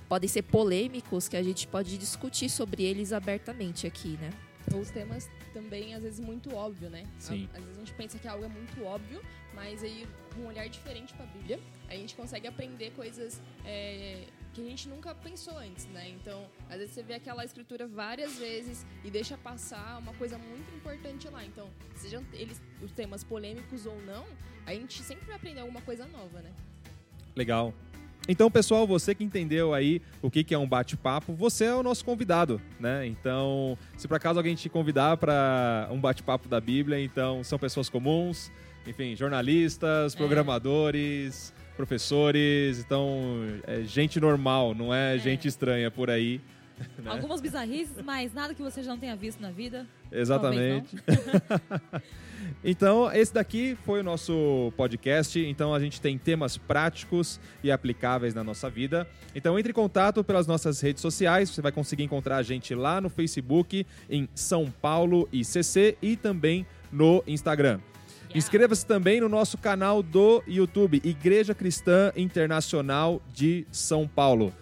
podem 0.08 0.28
ser 0.28 0.42
polêmicos, 0.42 1.28
que 1.28 1.36
a 1.36 1.42
gente 1.42 1.66
pode 1.66 1.96
discutir 1.96 2.50
sobre 2.50 2.82
eles 2.82 3.12
abertamente 3.12 3.86
aqui, 3.86 4.18
né? 4.20 4.30
Os 4.76 4.90
temas 4.90 5.28
também, 5.52 5.94
às 5.94 6.02
vezes, 6.02 6.20
muito 6.20 6.54
óbvio, 6.54 6.90
né? 6.90 7.04
Sim. 7.18 7.48
Às 7.52 7.62
vezes 7.62 7.76
a 7.76 7.80
gente 7.80 7.94
pensa 7.94 8.18
que 8.18 8.28
algo 8.28 8.44
é 8.44 8.48
muito 8.48 8.82
óbvio, 8.84 9.22
mas 9.54 9.82
aí, 9.82 10.06
com 10.34 10.42
um 10.42 10.46
olhar 10.46 10.68
diferente 10.68 11.14
pra 11.14 11.26
Bíblia, 11.26 11.58
a 11.88 11.94
gente 11.94 12.14
consegue 12.14 12.46
aprender 12.46 12.92
coisas 12.92 13.40
é, 13.64 14.26
que 14.52 14.60
a 14.60 14.64
gente 14.64 14.88
nunca 14.88 15.14
pensou 15.14 15.56
antes, 15.56 15.86
né? 15.86 16.08
Então, 16.10 16.46
às 16.68 16.78
vezes 16.78 16.94
você 16.94 17.02
vê 17.02 17.14
aquela 17.14 17.44
escritura 17.44 17.86
várias 17.86 18.38
vezes 18.38 18.84
e 19.04 19.10
deixa 19.10 19.36
passar 19.36 19.98
uma 19.98 20.14
coisa 20.14 20.38
muito 20.38 20.74
importante 20.74 21.28
lá. 21.28 21.44
Então, 21.44 21.68
sejam 21.96 22.24
eles 22.32 22.60
os 22.82 22.92
temas 22.92 23.24
polêmicos 23.24 23.86
ou 23.86 24.00
não, 24.02 24.26
a 24.66 24.74
gente 24.74 25.02
sempre 25.02 25.26
vai 25.26 25.36
aprender 25.36 25.60
alguma 25.60 25.80
coisa 25.82 26.06
nova, 26.06 26.40
né? 26.40 26.52
Legal. 27.34 27.72
Então, 28.28 28.50
pessoal, 28.50 28.86
você 28.86 29.14
que 29.14 29.24
entendeu 29.24 29.72
aí 29.72 30.02
o 30.20 30.30
que 30.30 30.44
que 30.44 30.54
é 30.54 30.58
um 30.58 30.68
bate-papo, 30.68 31.32
você 31.32 31.64
é 31.64 31.74
o 31.74 31.82
nosso 31.82 32.04
convidado, 32.04 32.60
né? 32.78 33.06
Então, 33.06 33.78
se 33.96 34.06
por 34.06 34.16
acaso 34.16 34.38
alguém 34.38 34.54
te 34.54 34.68
convidar 34.68 35.16
para 35.16 35.88
um 35.90 35.98
bate-papo 35.98 36.46
da 36.46 36.60
Bíblia, 36.60 37.02
então 37.02 37.42
são 37.42 37.58
pessoas 37.58 37.88
comuns, 37.88 38.52
enfim, 38.86 39.16
jornalistas, 39.16 40.14
programadores, 40.14 41.54
professores, 41.74 42.80
então 42.80 43.40
é 43.66 43.80
gente 43.82 44.20
normal, 44.20 44.74
não 44.74 44.92
é, 44.92 45.16
gente 45.16 45.48
estranha 45.48 45.90
por 45.90 46.10
aí. 46.10 46.38
Né? 46.98 47.12
Algumas 47.12 47.40
bizarrices, 47.40 47.94
mas 48.04 48.34
nada 48.34 48.54
que 48.54 48.62
você 48.62 48.82
já 48.82 48.90
não 48.90 48.98
tenha 48.98 49.14
visto 49.14 49.40
na 49.40 49.52
vida. 49.52 49.86
Exatamente. 50.10 50.96
então, 52.64 53.10
esse 53.12 53.32
daqui 53.32 53.78
foi 53.84 54.00
o 54.00 54.02
nosso 54.02 54.72
podcast. 54.76 55.38
Então, 55.38 55.72
a 55.72 55.78
gente 55.78 56.00
tem 56.00 56.18
temas 56.18 56.56
práticos 56.56 57.38
e 57.62 57.70
aplicáveis 57.70 58.34
na 58.34 58.42
nossa 58.42 58.68
vida. 58.68 59.06
Então, 59.32 59.56
entre 59.56 59.70
em 59.70 59.74
contato 59.74 60.24
pelas 60.24 60.46
nossas 60.46 60.80
redes 60.80 61.00
sociais. 61.00 61.50
Você 61.50 61.62
vai 61.62 61.70
conseguir 61.70 62.02
encontrar 62.02 62.38
a 62.38 62.42
gente 62.42 62.74
lá 62.74 63.00
no 63.00 63.08
Facebook, 63.08 63.86
em 64.10 64.28
São 64.34 64.68
Paulo 64.68 65.28
ICC 65.32 65.96
e 66.02 66.16
também 66.16 66.66
no 66.90 67.22
Instagram. 67.26 67.78
Inscreva-se 68.34 68.84
também 68.84 69.20
no 69.20 69.28
nosso 69.28 69.56
canal 69.56 70.02
do 70.02 70.42
YouTube, 70.46 71.00
Igreja 71.02 71.54
Cristã 71.54 72.12
Internacional 72.14 73.22
de 73.32 73.66
São 73.70 74.06
Paulo. 74.06 74.52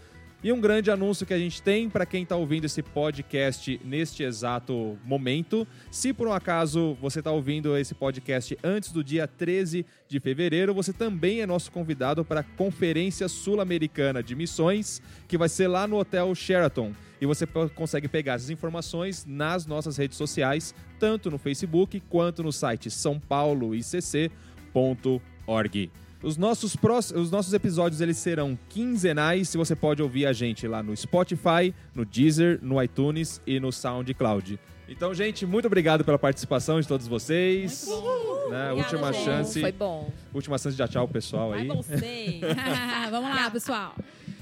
E 0.44 0.53
um 0.53 0.61
grande 0.61 0.90
anúncio 0.90 1.25
que 1.25 1.33
a 1.33 1.38
gente 1.38 1.62
tem 1.62 1.88
para 1.88 2.05
quem 2.05 2.22
está 2.22 2.37
ouvindo 2.37 2.66
esse 2.66 2.83
podcast 2.83 3.81
neste 3.85 4.22
exato 4.22 4.99
momento. 5.03 5.66
Se 5.90 6.12
por 6.12 6.29
um 6.29 6.33
acaso 6.33 6.94
você 7.01 7.20
está 7.20 7.33
ouvindo 7.33 7.75
esse 7.77 7.94
podcast 7.94 8.57
antes 8.62 8.92
do 8.92 9.03
dia 9.03 9.27
13 9.27 9.87
de 10.07 10.20
fevereiro, 10.20 10.75
você 10.75 10.92
também 10.92 11.40
é 11.40 11.46
nosso 11.46 11.72
convidado 11.72 12.22
para 12.25 12.40
a 12.40 12.44
Conferência 12.44 13.29
Sul-Americana 13.29 14.22
de 14.22 14.35
Missões, 14.35 15.01
que 15.27 15.38
vai 15.38 15.49
ser 15.49 15.68
lá 15.68 15.87
no 15.87 15.99
Hotel 15.99 16.35
Sheraton. 16.35 16.92
E 17.20 17.25
você 17.25 17.46
consegue 17.75 18.07
pegar 18.07 18.35
essas 18.35 18.51
informações 18.51 19.25
nas 19.27 19.64
nossas 19.64 19.96
redes 19.96 20.18
sociais, 20.18 20.75
tanto 20.99 21.31
no 21.31 21.38
Facebook 21.38 21.99
quanto 22.11 22.42
no 22.42 22.53
site 22.53 22.90
sãopauloicc.org. 22.90 25.90
Os 26.27 26.37
nossos, 26.37 26.75
prós- 26.75 27.12
os 27.12 27.31
nossos 27.31 27.53
episódios 27.53 28.01
eles 28.01 28.17
serão 28.17 28.59
quinzenais 28.69 29.55
e 29.55 29.57
você 29.57 29.77
pode 29.77 30.03
ouvir 30.03 30.27
a 30.27 30.33
gente 30.33 30.67
lá 30.67 30.83
no 30.83 30.97
Spotify, 30.97 31.73
no 31.95 32.05
Deezer, 32.05 32.59
no 32.61 32.83
iTunes 32.83 33.41
e 33.47 33.61
no 33.61 33.71
SoundCloud. 33.71 34.59
Então, 34.89 35.15
gente, 35.15 35.47
muito 35.47 35.67
obrigado 35.67 36.05
pela 36.05 36.19
participação 36.19 36.81
de 36.81 36.89
todos 36.89 37.07
vocês. 37.07 37.87
Muito 37.87 38.03
bom. 38.03 38.51
Né, 38.51 38.73
Obrigada, 38.73 38.75
última 38.75 39.12
gente. 39.12 39.25
chance, 39.25 39.61
Foi 39.61 39.73
bom. 39.73 40.11
última 40.35 40.59
chance 40.59 40.73
de 40.73 40.79
dar 40.79 40.89
tchau 40.89 41.07
pessoal 41.09 41.53
aí. 41.53 41.67
Vai 41.69 41.77
você. 41.77 42.41
Vamos 43.11 43.31
lá, 43.35 43.51
pessoal. 43.51 43.95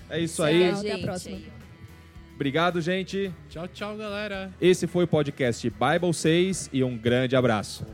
É 0.09 0.21
isso 0.21 0.43
aí. 0.43 0.71
Tchau, 0.71 0.79
Até 0.81 0.91
a 0.91 0.95
gente. 0.97 1.05
próxima. 1.05 1.39
Obrigado, 2.35 2.81
gente. 2.81 3.31
Tchau, 3.49 3.69
tchau, 3.69 3.97
galera. 3.97 4.51
Esse 4.61 4.87
foi 4.87 5.05
o 5.05 5.09
podcast 5.09 5.69
Bible 5.71 6.13
6 6.15 6.71
e 6.73 6.83
um 6.83 6.97
grande 6.97 7.37
abraço. 7.37 7.87